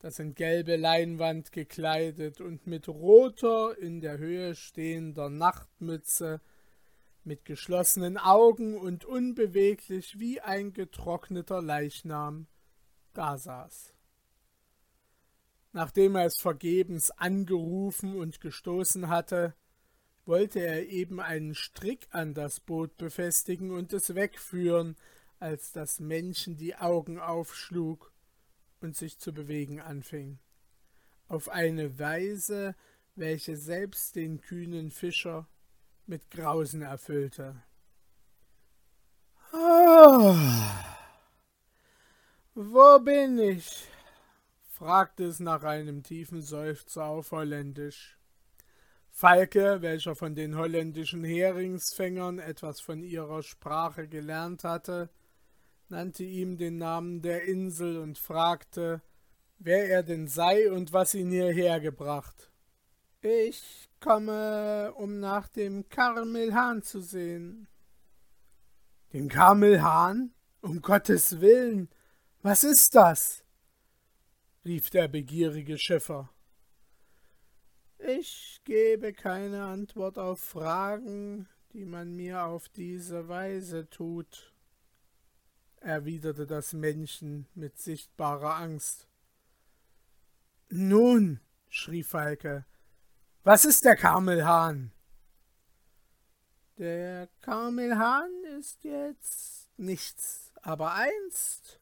das 0.00 0.18
in 0.18 0.34
gelbe 0.34 0.76
Leinwand 0.76 1.50
gekleidet 1.50 2.42
und 2.42 2.66
mit 2.66 2.88
roter, 2.88 3.78
in 3.78 4.02
der 4.02 4.18
Höhe 4.18 4.54
stehender 4.54 5.30
Nachtmütze, 5.30 6.42
mit 7.24 7.46
geschlossenen 7.46 8.18
Augen 8.18 8.76
und 8.76 9.06
unbeweglich 9.06 10.18
wie 10.18 10.42
ein 10.42 10.74
getrockneter 10.74 11.62
Leichnam 11.62 12.48
dasaß. 13.14 13.94
Nachdem 15.72 16.16
er 16.16 16.26
es 16.26 16.36
vergebens 16.38 17.10
angerufen 17.10 18.14
und 18.14 18.42
gestoßen 18.42 19.08
hatte, 19.08 19.54
wollte 20.26 20.60
er 20.60 20.88
eben 20.88 21.20
einen 21.20 21.54
Strick 21.54 22.06
an 22.10 22.34
das 22.34 22.60
Boot 22.60 22.96
befestigen 22.96 23.70
und 23.70 23.92
es 23.92 24.14
wegführen, 24.14 24.96
als 25.38 25.72
das 25.72 26.00
Männchen 26.00 26.56
die 26.56 26.76
Augen 26.76 27.18
aufschlug 27.18 28.12
und 28.80 28.96
sich 28.96 29.18
zu 29.18 29.32
bewegen 29.32 29.80
anfing. 29.80 30.38
Auf 31.28 31.48
eine 31.48 31.98
Weise, 31.98 32.74
welche 33.14 33.56
selbst 33.56 34.16
den 34.16 34.40
kühnen 34.40 34.90
Fischer 34.90 35.48
mit 36.06 36.30
Grausen 36.30 36.82
erfüllte. 36.82 37.62
Oh, 39.52 40.36
wo 42.54 42.98
bin 43.00 43.38
ich? 43.38 43.88
fragte 44.70 45.24
es 45.24 45.40
nach 45.40 45.62
einem 45.62 46.02
tiefen 46.02 46.42
Seufzer 46.42 47.04
auf 47.04 47.30
Holländisch. 47.30 48.18
Falke, 49.16 49.80
welcher 49.80 50.16
von 50.16 50.34
den 50.34 50.56
holländischen 50.56 51.22
Heringsfängern 51.22 52.40
etwas 52.40 52.80
von 52.80 53.04
ihrer 53.04 53.44
Sprache 53.44 54.08
gelernt 54.08 54.64
hatte, 54.64 55.08
nannte 55.88 56.24
ihm 56.24 56.56
den 56.56 56.78
Namen 56.78 57.22
der 57.22 57.44
Insel 57.44 57.98
und 57.98 58.18
fragte, 58.18 59.02
wer 59.60 59.88
er 59.88 60.02
denn 60.02 60.26
sei 60.26 60.68
und 60.68 60.92
was 60.92 61.14
ihn 61.14 61.30
hierher 61.30 61.78
gebracht. 61.78 62.50
Ich 63.20 63.88
komme, 64.00 64.92
um 64.96 65.20
nach 65.20 65.46
dem 65.46 65.88
Karmelhahn 65.88 66.82
zu 66.82 67.00
sehen. 67.00 67.68
Dem 69.12 69.28
Karmelhahn? 69.28 70.34
Um 70.60 70.82
Gottes 70.82 71.40
Willen! 71.40 71.88
Was 72.42 72.64
ist 72.64 72.96
das? 72.96 73.44
rief 74.64 74.90
der 74.90 75.06
begierige 75.06 75.78
Schiffer. 75.78 76.33
Ich 78.06 78.60
gebe 78.64 79.14
keine 79.14 79.64
Antwort 79.64 80.18
auf 80.18 80.38
Fragen, 80.38 81.48
die 81.72 81.86
man 81.86 82.14
mir 82.14 82.44
auf 82.44 82.68
diese 82.68 83.28
Weise 83.28 83.88
tut, 83.88 84.52
erwiderte 85.80 86.46
das 86.46 86.74
Männchen 86.74 87.46
mit 87.54 87.78
sichtbarer 87.78 88.56
Angst. 88.56 89.08
Nun, 90.68 91.40
schrie 91.70 92.02
Falke, 92.02 92.66
was 93.42 93.64
ist 93.64 93.86
der 93.86 93.96
Karmelhahn? 93.96 94.92
Der 96.76 97.30
Karmelhahn 97.40 98.44
ist 98.58 98.84
jetzt 98.84 99.70
nichts, 99.78 100.52
aber 100.60 100.92
einst 100.92 101.80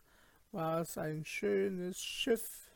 war 0.53 0.83
es 0.83 0.97
ein 0.97 1.25
schönes 1.25 2.01
Schiff, 2.01 2.72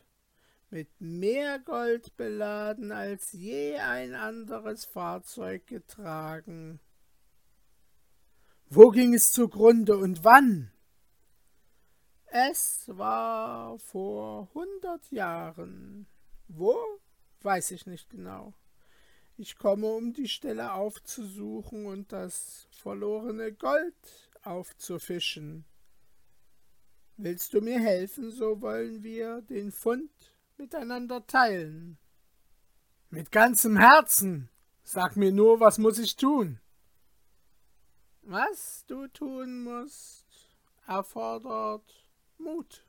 mit 0.69 0.89
mehr 0.99 1.59
Gold 1.59 2.17
beladen 2.17 2.91
als 2.91 3.31
je 3.31 3.77
ein 3.77 4.15
anderes 4.15 4.85
Fahrzeug 4.85 5.65
getragen. 5.67 6.79
Wo 8.69 8.89
ging 8.89 9.13
es 9.13 9.31
zugrunde 9.31 9.97
und 9.97 10.23
wann? 10.23 10.71
Es 12.25 12.83
war 12.87 13.79
vor 13.79 14.49
hundert 14.53 15.09
Jahren. 15.11 16.05
Wo? 16.49 16.77
Weiß 17.41 17.71
ich 17.71 17.85
nicht 17.85 18.09
genau. 18.09 18.53
Ich 19.37 19.57
komme, 19.57 19.87
um 19.87 20.13
die 20.13 20.27
Stelle 20.27 20.73
aufzusuchen 20.73 21.85
und 21.85 22.11
das 22.11 22.67
verlorene 22.71 23.53
Gold 23.53 23.95
aufzufischen. 24.43 25.63
Willst 27.15 27.53
du 27.53 27.61
mir 27.61 27.79
helfen, 27.79 28.31
so 28.31 28.61
wollen 28.61 29.03
wir 29.03 29.41
den 29.41 29.71
Fund 29.71 30.11
miteinander 30.57 31.25
teilen. 31.25 31.97
Mit 33.09 33.31
ganzem 33.31 33.77
Herzen. 33.77 34.49
Sag 34.83 35.15
mir 35.15 35.31
nur, 35.31 35.59
was 35.59 35.77
muss 35.77 35.99
ich 35.99 36.15
tun? 36.15 36.59
Was 38.21 38.85
du 38.87 39.07
tun 39.07 39.63
musst, 39.63 40.25
erfordert 40.85 42.09
Mut. 42.37 42.85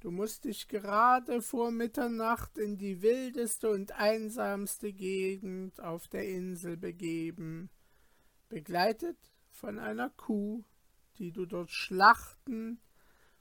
Du 0.00 0.10
musst 0.10 0.44
dich 0.44 0.68
gerade 0.68 1.42
vor 1.42 1.70
Mitternacht 1.70 2.56
in 2.56 2.78
die 2.78 3.02
wildeste 3.02 3.70
und 3.70 3.92
einsamste 3.92 4.92
Gegend 4.92 5.80
auf 5.80 6.08
der 6.08 6.26
Insel 6.26 6.78
begeben, 6.78 7.68
begleitet 8.48 9.18
von 9.50 9.78
einer 9.78 10.08
Kuh, 10.10 10.64
die 11.18 11.32
du 11.32 11.44
dort 11.44 11.70
schlachten 11.70 12.80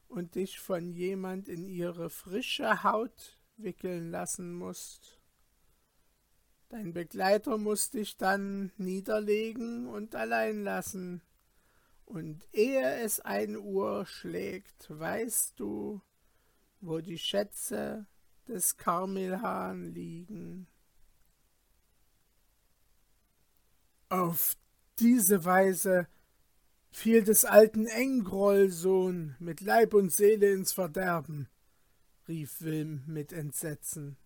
und 0.10 0.36
dich 0.36 0.60
von 0.60 0.92
jemand 0.92 1.48
in 1.48 1.68
ihre 1.68 2.10
frische 2.10 2.84
Haut 2.84 3.38
wickeln 3.58 4.12
lassen 4.12 4.54
musst. 4.54 5.22
Dein 6.68 6.94
Begleiter 6.94 7.58
muss 7.58 7.90
dich 7.90 8.18
dann 8.18 8.72
niederlegen 8.78 9.88
und 9.88 10.16
allein 10.16 10.64
lassen, 10.64 11.22
und 12.06 12.48
ehe 12.54 12.96
es 13.02 13.20
ein 13.20 13.56
Uhr 13.56 14.04
schlägt, 14.08 14.88
weißt 14.90 15.60
du, 15.60 16.02
wo 16.82 17.02
die 17.02 17.20
Schätze 17.20 18.08
des 18.48 18.78
Karmelhahn 18.78 19.94
liegen. 19.94 20.68
Auf 24.10 24.58
diese 24.98 25.46
Weise 25.46 26.08
fiel 26.92 27.24
des 27.24 27.46
alten 27.46 27.86
Engrollsohn 27.86 29.36
mit 29.40 29.62
Leib 29.62 29.94
und 29.94 30.12
Seele 30.12 30.52
ins 30.52 30.74
Verderben, 30.74 31.48
rief 32.28 32.62
Wilm 32.62 33.04
mit 33.08 33.32
Entsetzen. 33.32 34.18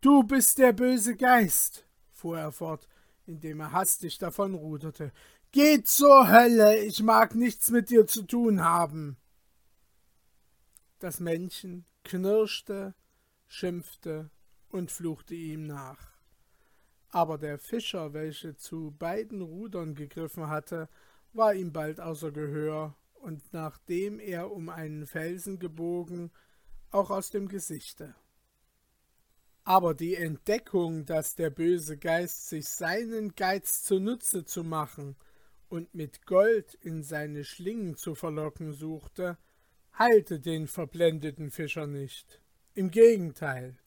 Du 0.00 0.22
bist 0.22 0.58
der 0.58 0.72
böse 0.72 1.16
Geist, 1.16 1.86
fuhr 2.12 2.38
er 2.38 2.52
fort, 2.52 2.88
indem 3.26 3.60
er 3.60 3.72
hastig 3.72 4.18
davonruderte. 4.18 5.12
Geh 5.50 5.82
zur 5.82 6.30
Hölle, 6.30 6.78
ich 6.84 7.02
mag 7.02 7.34
nichts 7.34 7.70
mit 7.70 7.90
dir 7.90 8.06
zu 8.06 8.22
tun 8.22 8.62
haben. 8.62 9.16
Das 10.98 11.20
Männchen 11.20 11.84
knirschte, 12.04 12.94
schimpfte 13.46 14.30
und 14.68 14.90
fluchte 14.90 15.34
ihm 15.34 15.66
nach 15.66 16.07
aber 17.10 17.38
der 17.38 17.58
Fischer, 17.58 18.12
welcher 18.12 18.56
zu 18.56 18.94
beiden 18.98 19.40
Rudern 19.40 19.94
gegriffen 19.94 20.48
hatte, 20.48 20.88
war 21.32 21.54
ihm 21.54 21.72
bald 21.72 22.00
außer 22.00 22.32
Gehör, 22.32 22.94
und 23.14 23.52
nachdem 23.52 24.20
er 24.20 24.52
um 24.52 24.68
einen 24.68 25.06
Felsen 25.06 25.58
gebogen, 25.58 26.30
auch 26.90 27.10
aus 27.10 27.30
dem 27.30 27.48
Gesichte. 27.48 28.14
Aber 29.64 29.94
die 29.94 30.14
Entdeckung, 30.14 31.04
dass 31.04 31.34
der 31.34 31.50
böse 31.50 31.98
Geist 31.98 32.48
sich 32.48 32.68
seinen 32.68 33.34
Geiz 33.34 33.82
zunutze 33.82 34.44
zu 34.44 34.64
machen 34.64 35.16
und 35.68 35.94
mit 35.94 36.24
Gold 36.24 36.74
in 36.74 37.02
seine 37.02 37.44
Schlingen 37.44 37.96
zu 37.96 38.14
verlocken 38.14 38.72
suchte, 38.72 39.36
heilte 39.98 40.40
den 40.40 40.68
verblendeten 40.68 41.50
Fischer 41.50 41.86
nicht. 41.86 42.40
Im 42.74 42.90
Gegenteil, 42.90 43.78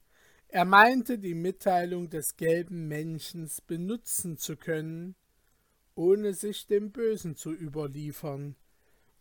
er 0.51 0.65
meinte, 0.65 1.17
die 1.17 1.33
Mitteilung 1.33 2.09
des 2.09 2.35
gelben 2.35 2.89
Männchens 2.89 3.61
benutzen 3.61 4.37
zu 4.37 4.57
können, 4.57 5.15
ohne 5.95 6.33
sich 6.33 6.67
dem 6.67 6.91
Bösen 6.91 7.37
zu 7.37 7.53
überliefern, 7.53 8.57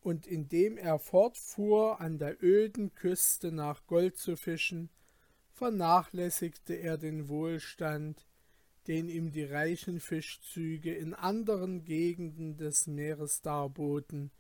und 0.00 0.26
indem 0.26 0.76
er 0.76 0.98
fortfuhr, 0.98 2.00
an 2.00 2.18
der 2.18 2.42
öden 2.42 2.94
Küste 2.96 3.52
nach 3.52 3.86
Gold 3.86 4.16
zu 4.16 4.36
fischen, 4.36 4.90
vernachlässigte 5.52 6.74
er 6.74 6.98
den 6.98 7.28
Wohlstand, 7.28 8.26
den 8.88 9.08
ihm 9.08 9.30
die 9.30 9.44
reichen 9.44 10.00
Fischzüge 10.00 10.92
in 10.92 11.14
anderen 11.14 11.84
Gegenden 11.84 12.56
des 12.56 12.88
Meeres 12.88 13.40
darboten, 13.40 14.32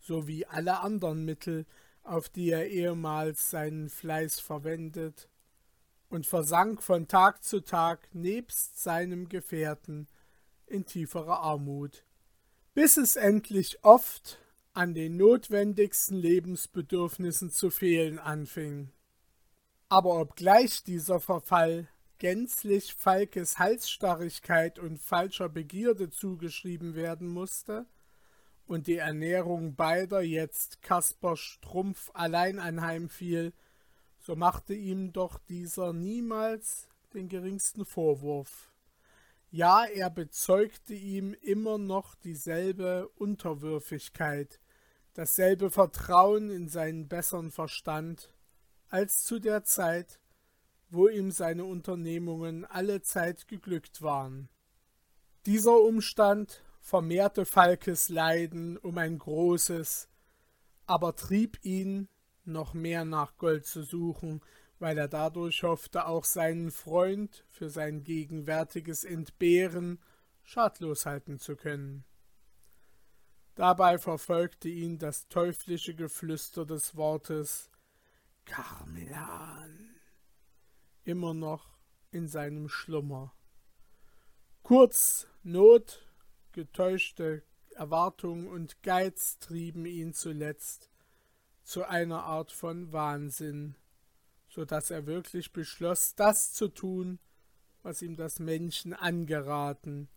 sowie 0.00 0.46
alle 0.46 0.80
anderen 0.80 1.26
Mittel, 1.26 1.66
auf 2.02 2.30
die 2.30 2.48
er 2.48 2.70
ehemals 2.70 3.50
seinen 3.50 3.90
Fleiß 3.90 4.40
verwendet, 4.40 5.28
und 6.14 6.26
versank 6.26 6.82
von 6.82 7.08
Tag 7.08 7.42
zu 7.42 7.60
Tag 7.60 8.08
nebst 8.14 8.82
seinem 8.82 9.28
Gefährten 9.28 10.06
in 10.66 10.86
tieferer 10.86 11.40
Armut, 11.40 12.04
bis 12.72 12.96
es 12.96 13.16
endlich 13.16 13.84
oft 13.84 14.38
an 14.72 14.94
den 14.94 15.16
notwendigsten 15.16 16.16
Lebensbedürfnissen 16.16 17.50
zu 17.50 17.70
fehlen 17.70 18.18
anfing. 18.18 18.92
Aber 19.88 20.20
obgleich 20.20 20.84
dieser 20.84 21.20
Verfall 21.20 21.88
gänzlich 22.18 22.94
Falkes 22.94 23.58
Halsstarrigkeit 23.58 24.78
und 24.78 24.98
falscher 24.98 25.48
Begierde 25.48 26.10
zugeschrieben 26.10 26.94
werden 26.94 27.28
musste, 27.28 27.86
und 28.66 28.86
die 28.86 28.96
Ernährung 28.96 29.74
beider 29.74 30.22
jetzt 30.22 30.80
Kaspar 30.80 31.36
Strumpf 31.36 32.10
allein 32.14 32.58
anheimfiel, 32.58 33.52
so 34.24 34.34
machte 34.36 34.72
ihm 34.72 35.12
doch 35.12 35.38
dieser 35.38 35.92
niemals 35.92 36.88
den 37.12 37.28
geringsten 37.28 37.84
Vorwurf. 37.84 38.72
Ja, 39.50 39.84
er 39.84 40.08
bezeugte 40.08 40.94
ihm 40.94 41.34
immer 41.42 41.76
noch 41.76 42.14
dieselbe 42.14 43.10
Unterwürfigkeit, 43.16 44.60
dasselbe 45.12 45.70
Vertrauen 45.70 46.50
in 46.50 46.68
seinen 46.68 47.06
besseren 47.06 47.50
Verstand, 47.50 48.32
als 48.88 49.24
zu 49.24 49.38
der 49.38 49.62
Zeit, 49.62 50.20
wo 50.88 51.08
ihm 51.08 51.30
seine 51.30 51.66
Unternehmungen 51.66 52.64
alle 52.64 53.02
Zeit 53.02 53.46
geglückt 53.46 54.00
waren. 54.00 54.48
Dieser 55.44 55.78
Umstand 55.78 56.64
vermehrte 56.80 57.44
Falkes 57.44 58.08
Leiden 58.08 58.78
um 58.78 58.96
ein 58.96 59.18
großes, 59.18 60.08
aber 60.86 61.14
trieb 61.14 61.58
ihn 61.62 62.08
noch 62.46 62.74
mehr 62.74 63.04
nach 63.04 63.36
Gold 63.36 63.66
zu 63.66 63.82
suchen, 63.82 64.40
weil 64.78 64.98
er 64.98 65.08
dadurch 65.08 65.62
hoffte, 65.62 66.06
auch 66.06 66.24
seinen 66.24 66.70
Freund 66.70 67.44
für 67.48 67.70
sein 67.70 68.02
gegenwärtiges 68.04 69.04
Entbehren 69.04 69.98
schadlos 70.42 71.06
halten 71.06 71.38
zu 71.38 71.56
können. 71.56 72.04
Dabei 73.54 73.98
verfolgte 73.98 74.68
ihn 74.68 74.98
das 74.98 75.28
teuflische 75.28 75.94
Geflüster 75.94 76.66
des 76.66 76.96
Wortes 76.96 77.70
Carmelan 78.44 79.94
immer 81.04 81.34
noch 81.34 81.78
in 82.10 82.28
seinem 82.28 82.68
Schlummer. 82.68 83.32
Kurz 84.62 85.26
Not, 85.42 86.04
getäuschte 86.52 87.42
Erwartung 87.74 88.48
und 88.48 88.82
Geiz 88.82 89.38
trieben 89.38 89.84
ihn 89.84 90.14
zuletzt 90.14 90.90
zu 91.64 91.84
einer 91.84 92.22
Art 92.22 92.52
von 92.52 92.92
Wahnsinn, 92.92 93.74
so 94.48 94.64
dass 94.64 94.90
er 94.90 95.06
wirklich 95.06 95.52
beschloss, 95.52 96.14
das 96.14 96.52
zu 96.52 96.68
tun, 96.68 97.18
was 97.82 98.02
ihm 98.02 98.16
das 98.16 98.38
Männchen 98.38 98.94
angeraten, 98.94 100.08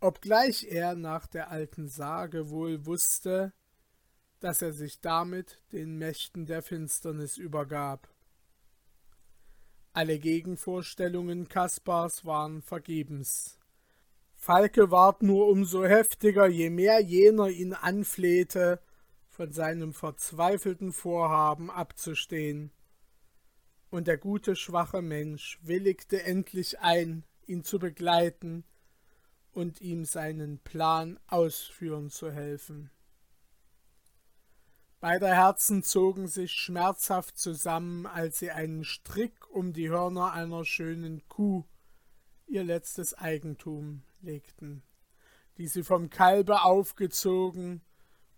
obgleich 0.00 0.64
er 0.64 0.94
nach 0.94 1.26
der 1.26 1.50
alten 1.50 1.88
Sage 1.88 2.50
wohl 2.50 2.86
wusste, 2.86 3.52
dass 4.40 4.62
er 4.62 4.72
sich 4.72 5.00
damit 5.00 5.60
den 5.72 5.98
Mächten 5.98 6.46
der 6.46 6.62
Finsternis 6.62 7.36
übergab. 7.36 8.08
Alle 9.92 10.18
Gegenvorstellungen 10.18 11.48
Kaspars 11.48 12.24
waren 12.24 12.62
vergebens. 12.62 13.58
Falke 14.34 14.92
ward 14.92 15.22
nur 15.22 15.48
umso 15.48 15.84
heftiger, 15.84 16.46
je 16.46 16.70
mehr 16.70 17.00
jener 17.00 17.48
ihn 17.48 17.74
anflehte, 17.74 18.80
von 19.38 19.52
seinem 19.52 19.94
verzweifelten 19.94 20.92
Vorhaben 20.92 21.70
abzustehen. 21.70 22.72
Und 23.88 24.08
der 24.08 24.18
gute, 24.18 24.56
schwache 24.56 25.00
Mensch 25.00 25.60
willigte 25.62 26.24
endlich 26.24 26.80
ein, 26.80 27.22
ihn 27.46 27.62
zu 27.62 27.78
begleiten 27.78 28.64
und 29.52 29.80
ihm 29.80 30.04
seinen 30.04 30.58
Plan 30.58 31.20
ausführen 31.28 32.10
zu 32.10 32.32
helfen. 32.32 32.90
Beide 34.98 35.28
Herzen 35.28 35.84
zogen 35.84 36.26
sich 36.26 36.50
schmerzhaft 36.50 37.38
zusammen, 37.38 38.06
als 38.06 38.40
sie 38.40 38.50
einen 38.50 38.82
Strick 38.82 39.48
um 39.50 39.72
die 39.72 39.88
Hörner 39.88 40.32
einer 40.32 40.64
schönen 40.64 41.22
Kuh, 41.28 41.64
ihr 42.48 42.64
letztes 42.64 43.14
Eigentum, 43.14 44.02
legten, 44.20 44.82
die 45.58 45.68
sie 45.68 45.84
vom 45.84 46.10
Kalbe 46.10 46.62
aufgezogen 46.62 47.82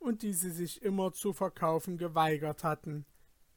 und 0.01 0.23
die 0.23 0.33
sie 0.33 0.51
sich 0.51 0.83
immer 0.83 1.13
zu 1.13 1.33
verkaufen 1.33 1.99
geweigert 1.99 2.65
hatten, 2.65 3.07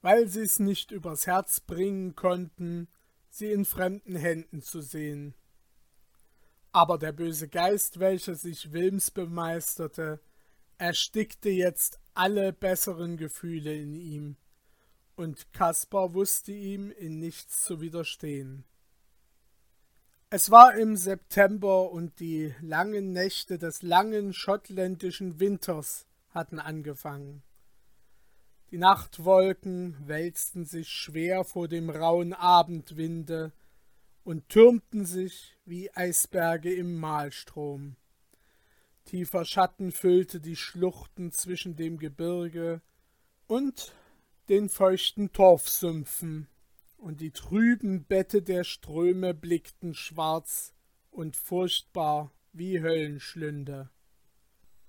weil 0.02 0.28
sie 0.28 0.42
es 0.42 0.60
nicht 0.60 0.92
übers 0.92 1.26
Herz 1.26 1.62
bringen 1.62 2.16
konnten, 2.16 2.88
sie 3.30 3.52
in 3.52 3.66
fremden 3.66 4.16
Händen 4.16 4.62
zu 4.62 4.82
sehen. 4.82 5.34
Aber 6.72 6.98
der 6.98 7.14
böse 7.14 7.48
Geist, 7.48 8.00
welcher 8.00 8.36
sich 8.36 8.74
Wilms 8.74 9.10
bemeisterte, 9.10 10.20
erstickte 10.78 11.50
jetzt 11.50 12.00
alle 12.14 12.52
besseren 12.52 13.18
Gefühle 13.18 13.74
in 13.76 13.96
ihm, 13.96 14.36
und 15.16 15.54
Kaspar 15.54 16.14
wusste 16.14 16.52
ihm 16.52 16.92
in 16.92 17.20
nichts 17.20 17.64
zu 17.64 17.80
widerstehen. 17.80 18.66
Es 20.30 20.50
war 20.50 20.76
im 20.76 20.98
September 20.98 21.92
und 21.92 22.20
die 22.20 22.56
langen 22.60 23.14
Nächte 23.14 23.60
des 23.60 23.84
langen 23.84 24.34
schottländischen 24.34 25.40
Winters 25.40 26.08
hatten 26.34 26.60
angefangen. 26.60 27.44
Die 28.72 28.78
Nachtwolken 28.78 29.96
wälzten 30.08 30.66
sich 30.66 30.90
schwer 30.90 31.44
vor 31.44 31.68
dem 31.68 31.90
rauen 31.90 32.34
Abendwinde 32.34 33.52
und 34.24 34.50
türmten 34.50 35.06
sich 35.06 35.58
wie 35.66 35.94
Eisberge 35.94 36.74
im 36.74 37.00
Mahlstrom. 37.00 37.96
Tiefer 39.06 39.46
Schatten 39.46 39.92
füllte 39.92 40.40
die 40.40 40.56
Schluchten 40.56 41.32
zwischen 41.32 41.76
dem 41.76 42.00
Gebirge 42.00 42.82
und 43.48 43.94
den 44.50 44.70
feuchten 44.70 45.32
Torfsümpfen, 45.32 46.48
und 46.98 47.20
die 47.20 47.32
trüben 47.32 48.06
Bette 48.06 48.42
der 48.42 48.64
Ströme 48.64 49.34
blickten 49.34 49.94
schwarz 49.94 50.74
und 51.12 51.36
furchtbar 51.36 52.32
wie 52.54 52.82
Höllenschlünde. 52.82 53.90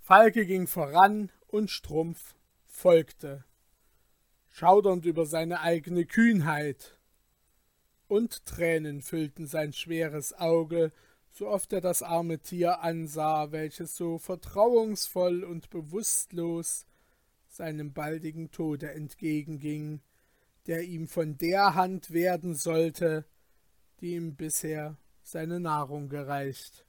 Falke 0.07 0.45
ging 0.45 0.67
voran 0.67 1.33
und 1.47 1.71
Strumpf 1.71 2.35
folgte, 2.67 3.43
schaudernd 4.51 5.07
über 5.07 5.25
seine 5.25 5.61
eigene 5.63 6.05
Kühnheit. 6.05 6.99
Und 8.07 8.45
Tränen 8.45 9.01
füllten 9.01 9.47
sein 9.47 9.73
schweres 9.73 10.35
Auge, 10.35 10.93
so 11.31 11.49
oft 11.49 11.73
er 11.73 11.81
das 11.81 12.03
arme 12.03 12.39
Tier 12.39 12.83
ansah, 12.83 13.51
welches 13.51 13.97
so 13.97 14.19
vertrauungsvoll 14.19 15.43
und 15.43 15.71
bewußtlos 15.71 16.85
seinem 17.49 17.95
baldigen 17.95 18.51
Tode 18.51 18.91
entgegenging, 18.93 20.03
der 20.67 20.83
ihm 20.83 21.09
von 21.09 21.39
der 21.39 21.75
Hand 21.75 22.11
werden 22.11 22.55
sollte, 22.57 23.25
die 24.03 24.17
ihm 24.17 24.37
bisher 24.37 24.99
seine 25.23 25.61
Nahrung 25.61 26.11
gereicht. 26.11 26.85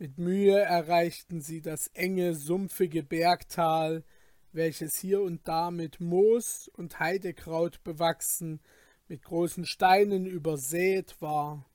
Mit 0.00 0.16
Mühe 0.16 0.58
erreichten 0.58 1.42
sie 1.42 1.60
das 1.60 1.88
enge, 1.88 2.34
sumpfige 2.34 3.02
Bergtal, 3.02 4.02
welches 4.50 4.96
hier 4.96 5.20
und 5.20 5.46
da 5.46 5.70
mit 5.70 6.00
Moos 6.00 6.68
und 6.68 7.00
Heidekraut 7.00 7.84
bewachsen, 7.84 8.62
mit 9.08 9.22
großen 9.22 9.66
Steinen 9.66 10.24
übersät 10.24 11.20
war 11.20 11.66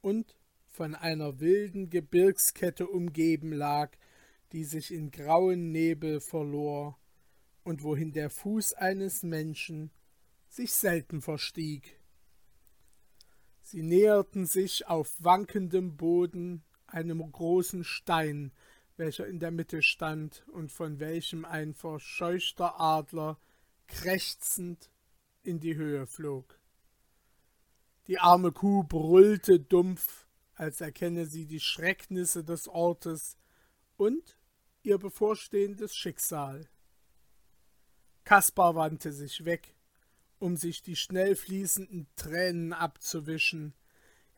und 0.00 0.36
von 0.66 0.96
einer 0.96 1.38
wilden 1.38 1.88
Gebirgskette 1.88 2.88
umgeben 2.88 3.52
lag, 3.52 3.92
die 4.50 4.64
sich 4.64 4.92
in 4.92 5.12
grauen 5.12 5.70
Nebel 5.70 6.20
verlor 6.20 6.98
und 7.62 7.84
wohin 7.84 8.10
der 8.10 8.30
Fuß 8.30 8.72
eines 8.72 9.22
Menschen 9.22 9.92
sich 10.48 10.72
selten 10.72 11.22
verstieg. 11.22 12.00
Sie 13.60 13.82
näherten 13.82 14.46
sich 14.46 14.88
auf 14.88 15.14
wankendem 15.22 15.96
Boden 15.96 16.64
einem 16.92 17.30
großen 17.30 17.84
Stein, 17.84 18.52
welcher 18.96 19.26
in 19.26 19.40
der 19.40 19.50
Mitte 19.50 19.82
stand 19.82 20.44
und 20.52 20.70
von 20.70 21.00
welchem 21.00 21.44
ein 21.44 21.74
verscheuchter 21.74 22.80
Adler 22.80 23.38
krächzend 23.86 24.90
in 25.42 25.58
die 25.58 25.74
Höhe 25.74 26.06
flog. 26.06 26.58
Die 28.06 28.18
arme 28.18 28.52
Kuh 28.52 28.84
brüllte 28.84 29.58
dumpf 29.58 30.26
als 30.54 30.80
erkenne 30.80 31.26
sie 31.26 31.46
die 31.46 31.60
Schrecknisse 31.60 32.44
des 32.44 32.68
Ortes 32.68 33.36
und 33.96 34.38
ihr 34.82 34.98
bevorstehendes 34.98 35.96
Schicksal. 35.96 36.68
Kaspar 38.24 38.74
wandte 38.74 39.12
sich 39.12 39.44
weg, 39.44 39.74
um 40.38 40.56
sich 40.56 40.82
die 40.82 40.96
schnell 40.96 41.34
fließenden 41.34 42.06
Tränen 42.16 42.72
abzuwischen. 42.72 43.74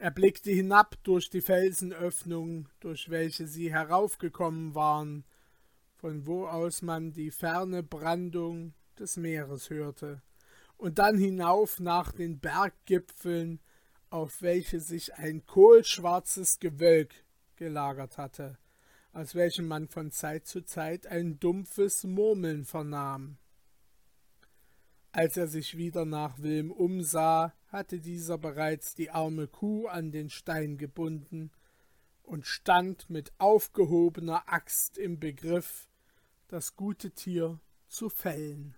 Er 0.04 0.10
blickte 0.10 0.50
hinab 0.50 1.02
durch 1.02 1.30
die 1.30 1.40
Felsenöffnung, 1.40 2.68
durch 2.80 3.08
welche 3.08 3.46
sie 3.46 3.72
heraufgekommen 3.72 4.74
waren, 4.74 5.24
von 5.96 6.26
wo 6.26 6.46
aus 6.46 6.82
man 6.82 7.14
die 7.14 7.30
ferne 7.30 7.82
Brandung 7.82 8.74
des 8.98 9.16
Meeres 9.16 9.70
hörte, 9.70 10.20
und 10.76 10.98
dann 10.98 11.16
hinauf 11.16 11.80
nach 11.80 12.12
den 12.12 12.38
Berggipfeln, 12.38 13.60
auf 14.10 14.42
welche 14.42 14.78
sich 14.78 15.14
ein 15.14 15.46
kohlschwarzes 15.46 16.60
Gewölk 16.60 17.14
gelagert 17.56 18.18
hatte, 18.18 18.58
aus 19.14 19.34
welchem 19.34 19.66
man 19.66 19.88
von 19.88 20.10
Zeit 20.10 20.46
zu 20.46 20.66
Zeit 20.66 21.06
ein 21.06 21.40
dumpfes 21.40 22.04
Murmeln 22.04 22.66
vernahm. 22.66 23.38
Als 25.12 25.38
er 25.38 25.48
sich 25.48 25.78
wieder 25.78 26.04
nach 26.04 26.42
Wilm 26.42 26.70
umsah, 26.70 27.54
hatte 27.74 27.98
dieser 27.98 28.38
bereits 28.38 28.94
die 28.94 29.10
arme 29.10 29.48
Kuh 29.48 29.88
an 29.88 30.12
den 30.12 30.30
Stein 30.30 30.78
gebunden 30.78 31.50
und 32.22 32.46
stand 32.46 33.10
mit 33.10 33.32
aufgehobener 33.38 34.44
Axt 34.46 34.96
im 34.96 35.18
Begriff, 35.18 35.88
das 36.46 36.76
gute 36.76 37.10
Tier 37.10 37.58
zu 37.88 38.08
fällen. 38.08 38.76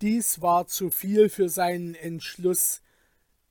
Dies 0.00 0.40
war 0.40 0.66
zu 0.66 0.90
viel 0.90 1.28
für 1.28 1.50
seinen 1.50 1.94
Entschluss, 1.94 2.80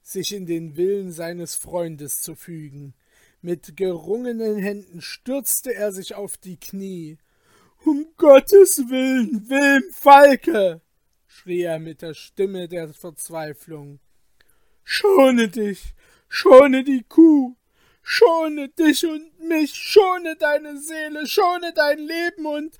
sich 0.01 0.33
in 0.33 0.47
den 0.47 0.75
Willen 0.75 1.11
seines 1.11 1.53
Freundes 1.53 2.21
zu 2.21 2.33
fügen. 2.33 2.95
Mit 3.41 3.77
gerungenen 3.77 4.57
Händen 4.57 5.01
stürzte 5.01 5.75
er 5.75 5.91
sich 5.91 6.15
auf 6.15 6.35
die 6.35 6.59
Knie. 6.59 7.19
Um 7.85 8.07
Gottes 8.17 8.89
Willen, 8.89 9.47
Wilm 9.49 9.83
Falke! 9.93 10.81
Schrie 11.31 11.63
er 11.63 11.79
mit 11.79 12.01
der 12.01 12.13
Stimme 12.13 12.67
der 12.67 12.93
Verzweiflung. 12.93 13.99
Schone 14.83 15.47
dich, 15.47 15.93
schone 16.27 16.83
die 16.83 17.03
Kuh, 17.03 17.55
schone 18.01 18.69
dich 18.69 19.05
und 19.05 19.39
mich, 19.39 19.73
schone 19.73 20.35
deine 20.35 20.77
Seele, 20.77 21.25
schone 21.27 21.73
dein 21.73 21.99
Leben 21.99 22.45
und 22.45 22.77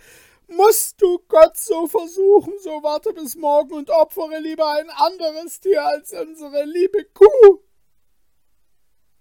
Musst 0.54 1.02
du 1.02 1.20
Gott 1.30 1.56
so 1.56 1.88
versuchen, 1.88 2.52
so 2.62 2.84
warte 2.84 3.14
bis 3.14 3.38
morgen 3.38 3.72
und 3.74 3.90
opfere 3.90 4.38
lieber 4.40 4.70
ein 4.74 4.90
anderes 4.90 5.62
Tier 5.62 5.86
als 5.86 6.12
unsere 6.12 6.66
liebe 6.66 7.06
Kuh. 7.14 7.62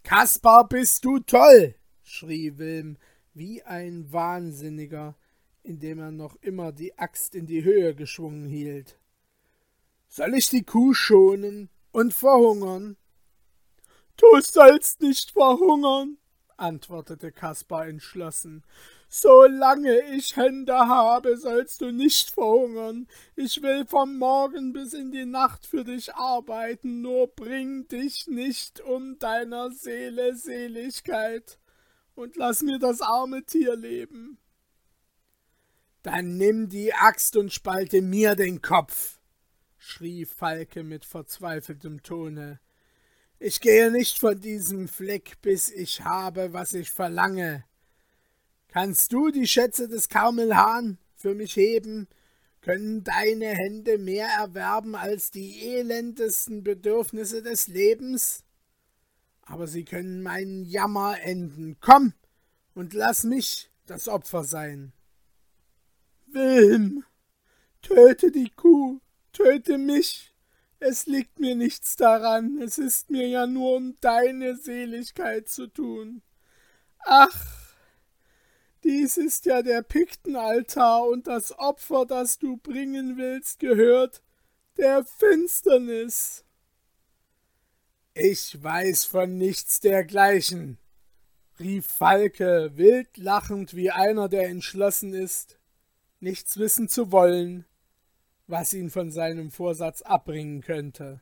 Kaspar, 0.02 0.66
bist 0.66 1.04
du 1.04 1.20
toll, 1.20 1.76
schrie 2.02 2.58
Wilm 2.58 2.98
wie 3.32 3.62
ein 3.62 4.12
Wahnsinniger, 4.12 5.16
indem 5.62 6.00
er 6.00 6.10
noch 6.10 6.34
immer 6.42 6.72
die 6.72 6.98
Axt 6.98 7.36
in 7.36 7.46
die 7.46 7.62
Höhe 7.62 7.94
geschwungen 7.94 8.48
hielt. 8.48 8.99
Soll 10.12 10.34
ich 10.34 10.48
die 10.48 10.64
Kuh 10.64 10.92
schonen 10.92 11.70
und 11.92 12.12
verhungern? 12.12 12.96
Du 14.16 14.26
sollst 14.40 15.02
nicht 15.02 15.30
verhungern, 15.30 16.18
antwortete 16.56 17.30
Kaspar 17.30 17.86
entschlossen. 17.86 18.64
Solange 19.08 20.00
ich 20.10 20.36
Hände 20.36 20.76
habe, 20.76 21.36
sollst 21.36 21.80
du 21.80 21.92
nicht 21.92 22.30
verhungern. 22.30 23.06
Ich 23.36 23.62
will 23.62 23.86
vom 23.86 24.18
Morgen 24.18 24.72
bis 24.72 24.94
in 24.94 25.12
die 25.12 25.26
Nacht 25.26 25.64
für 25.64 25.84
dich 25.84 26.12
arbeiten, 26.12 27.02
nur 27.02 27.28
bring 27.28 27.86
dich 27.86 28.26
nicht 28.26 28.80
um 28.80 29.16
deiner 29.20 29.70
Seele 29.70 30.34
Seligkeit 30.34 31.60
und 32.16 32.34
lass 32.34 32.62
mir 32.62 32.80
das 32.80 33.00
arme 33.00 33.44
Tier 33.44 33.76
leben. 33.76 34.38
Dann 36.02 36.36
nimm 36.36 36.68
die 36.68 36.92
Axt 36.94 37.36
und 37.36 37.52
spalte 37.52 38.02
mir 38.02 38.34
den 38.34 38.60
Kopf, 38.60 39.19
schrie 39.90 40.24
Falke 40.24 40.84
mit 40.84 41.04
verzweifeltem 41.04 42.02
Tone. 42.02 42.60
Ich 43.38 43.60
gehe 43.60 43.90
nicht 43.90 44.18
von 44.18 44.40
diesem 44.40 44.88
Fleck, 44.88 45.40
bis 45.42 45.68
ich 45.68 46.02
habe, 46.04 46.52
was 46.52 46.74
ich 46.74 46.90
verlange. 46.90 47.64
Kannst 48.68 49.12
du 49.12 49.30
die 49.30 49.48
Schätze 49.48 49.88
des 49.88 50.08
Karmelhahn 50.08 50.98
für 51.16 51.34
mich 51.34 51.56
heben? 51.56 52.08
Können 52.60 53.02
deine 53.02 53.46
Hände 53.46 53.98
mehr 53.98 54.28
erwerben 54.28 54.94
als 54.94 55.30
die 55.30 55.60
elendesten 55.64 56.62
Bedürfnisse 56.62 57.42
des 57.42 57.66
Lebens? 57.66 58.44
Aber 59.42 59.66
sie 59.66 59.84
können 59.84 60.22
meinen 60.22 60.64
Jammer 60.64 61.20
enden. 61.20 61.78
Komm 61.80 62.12
und 62.74 62.92
lass 62.92 63.24
mich 63.24 63.70
das 63.86 64.06
Opfer 64.06 64.44
sein. 64.44 64.92
Wilm, 66.26 67.04
töte 67.82 68.30
die 68.30 68.50
Kuh, 68.50 69.00
töte 69.32 69.78
mich. 69.78 70.34
Es 70.78 71.06
liegt 71.06 71.38
mir 71.38 71.54
nichts 71.54 71.96
daran, 71.96 72.60
es 72.62 72.78
ist 72.78 73.10
mir 73.10 73.28
ja 73.28 73.46
nur 73.46 73.76
um 73.76 73.96
deine 74.00 74.56
Seligkeit 74.56 75.48
zu 75.48 75.66
tun. 75.66 76.22
Ach, 77.00 77.60
dies 78.82 79.18
ist 79.18 79.44
ja 79.44 79.60
der 79.60 79.82
Piktenaltar, 79.82 81.06
und 81.06 81.26
das 81.26 81.58
Opfer, 81.58 82.06
das 82.06 82.38
du 82.38 82.56
bringen 82.56 83.18
willst, 83.18 83.58
gehört 83.58 84.22
der 84.78 85.04
Finsternis. 85.04 86.44
Ich 88.14 88.62
weiß 88.62 89.04
von 89.04 89.36
nichts 89.36 89.80
dergleichen, 89.80 90.78
rief 91.58 91.86
Falke, 91.86 92.72
wild 92.74 93.18
lachend 93.18 93.74
wie 93.74 93.90
einer, 93.90 94.28
der 94.30 94.48
entschlossen 94.48 95.12
ist, 95.12 95.58
nichts 96.20 96.58
wissen 96.58 96.88
zu 96.88 97.12
wollen, 97.12 97.66
was 98.50 98.74
ihn 98.74 98.90
von 98.90 99.10
seinem 99.10 99.50
Vorsatz 99.50 100.02
abbringen 100.02 100.60
könnte. 100.60 101.20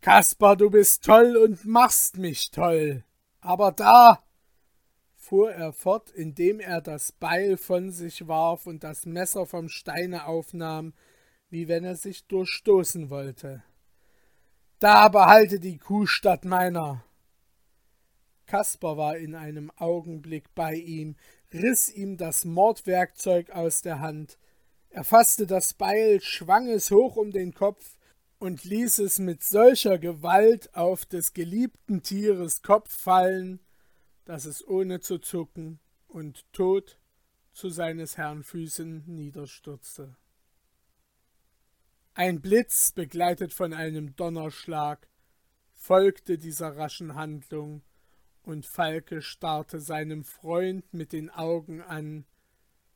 Kaspar, 0.00 0.56
du 0.56 0.68
bist 0.68 1.04
toll 1.04 1.36
und 1.36 1.64
machst 1.64 2.18
mich 2.18 2.50
toll, 2.50 3.04
aber 3.40 3.70
da, 3.72 4.22
fuhr 5.14 5.52
er 5.52 5.72
fort, 5.72 6.10
indem 6.10 6.58
er 6.58 6.80
das 6.80 7.12
Beil 7.12 7.56
von 7.56 7.92
sich 7.92 8.26
warf 8.26 8.66
und 8.66 8.82
das 8.82 9.06
Messer 9.06 9.46
vom 9.46 9.68
Steine 9.68 10.26
aufnahm, 10.26 10.92
wie 11.48 11.68
wenn 11.68 11.84
er 11.84 11.94
sich 11.94 12.26
durchstoßen 12.26 13.10
wollte. 13.10 13.62
Da 14.80 15.08
behalte 15.08 15.60
die 15.60 15.78
Kuh 15.78 16.06
statt 16.06 16.44
meiner. 16.44 17.04
Kaspar 18.46 18.96
war 18.96 19.16
in 19.16 19.36
einem 19.36 19.70
Augenblick 19.76 20.52
bei 20.56 20.74
ihm, 20.74 21.14
riß 21.52 21.94
ihm 21.94 22.16
das 22.16 22.44
Mordwerkzeug 22.44 23.50
aus 23.50 23.82
der 23.82 24.00
Hand, 24.00 24.38
er 24.92 25.04
fasste 25.04 25.46
das 25.46 25.72
Beil, 25.72 26.20
schwang 26.20 26.68
es 26.68 26.90
hoch 26.90 27.16
um 27.16 27.30
den 27.30 27.54
Kopf 27.54 27.96
und 28.38 28.64
ließ 28.64 28.98
es 28.98 29.18
mit 29.18 29.42
solcher 29.42 29.98
Gewalt 29.98 30.74
auf 30.74 31.06
des 31.06 31.32
geliebten 31.32 32.02
Tieres 32.02 32.62
Kopf 32.62 32.94
fallen, 32.94 33.60
dass 34.26 34.44
es 34.44 34.66
ohne 34.66 35.00
zu 35.00 35.18
zucken 35.18 35.80
und 36.08 36.44
tot 36.52 36.98
zu 37.52 37.70
seines 37.70 38.18
Herrn 38.18 38.42
Füßen 38.42 39.04
niederstürzte. 39.06 40.16
Ein 42.14 42.42
Blitz, 42.42 42.92
begleitet 42.92 43.54
von 43.54 43.72
einem 43.72 44.14
Donnerschlag, 44.16 45.08
folgte 45.72 46.36
dieser 46.36 46.76
raschen 46.76 47.14
Handlung, 47.14 47.82
und 48.42 48.66
Falke 48.66 49.22
starrte 49.22 49.80
seinem 49.80 50.24
Freund 50.24 50.92
mit 50.92 51.12
den 51.12 51.30
Augen 51.30 51.80
an, 51.80 52.26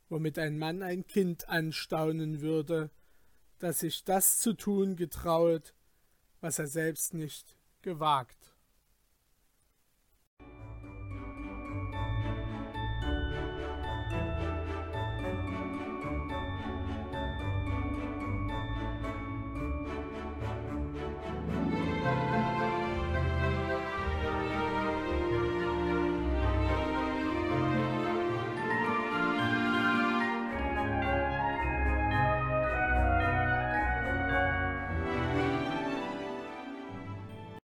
womit 0.08 0.38
ein 0.38 0.58
Mann 0.58 0.82
ein 0.82 1.06
Kind 1.06 1.48
anstaunen 1.48 2.40
würde, 2.40 2.90
das 3.58 3.80
sich 3.80 4.04
das 4.04 4.38
zu 4.38 4.52
tun 4.52 4.96
getrauet, 4.96 5.74
was 6.40 6.58
er 6.58 6.66
selbst 6.66 7.14
nicht 7.14 7.56
gewagt. 7.82 8.45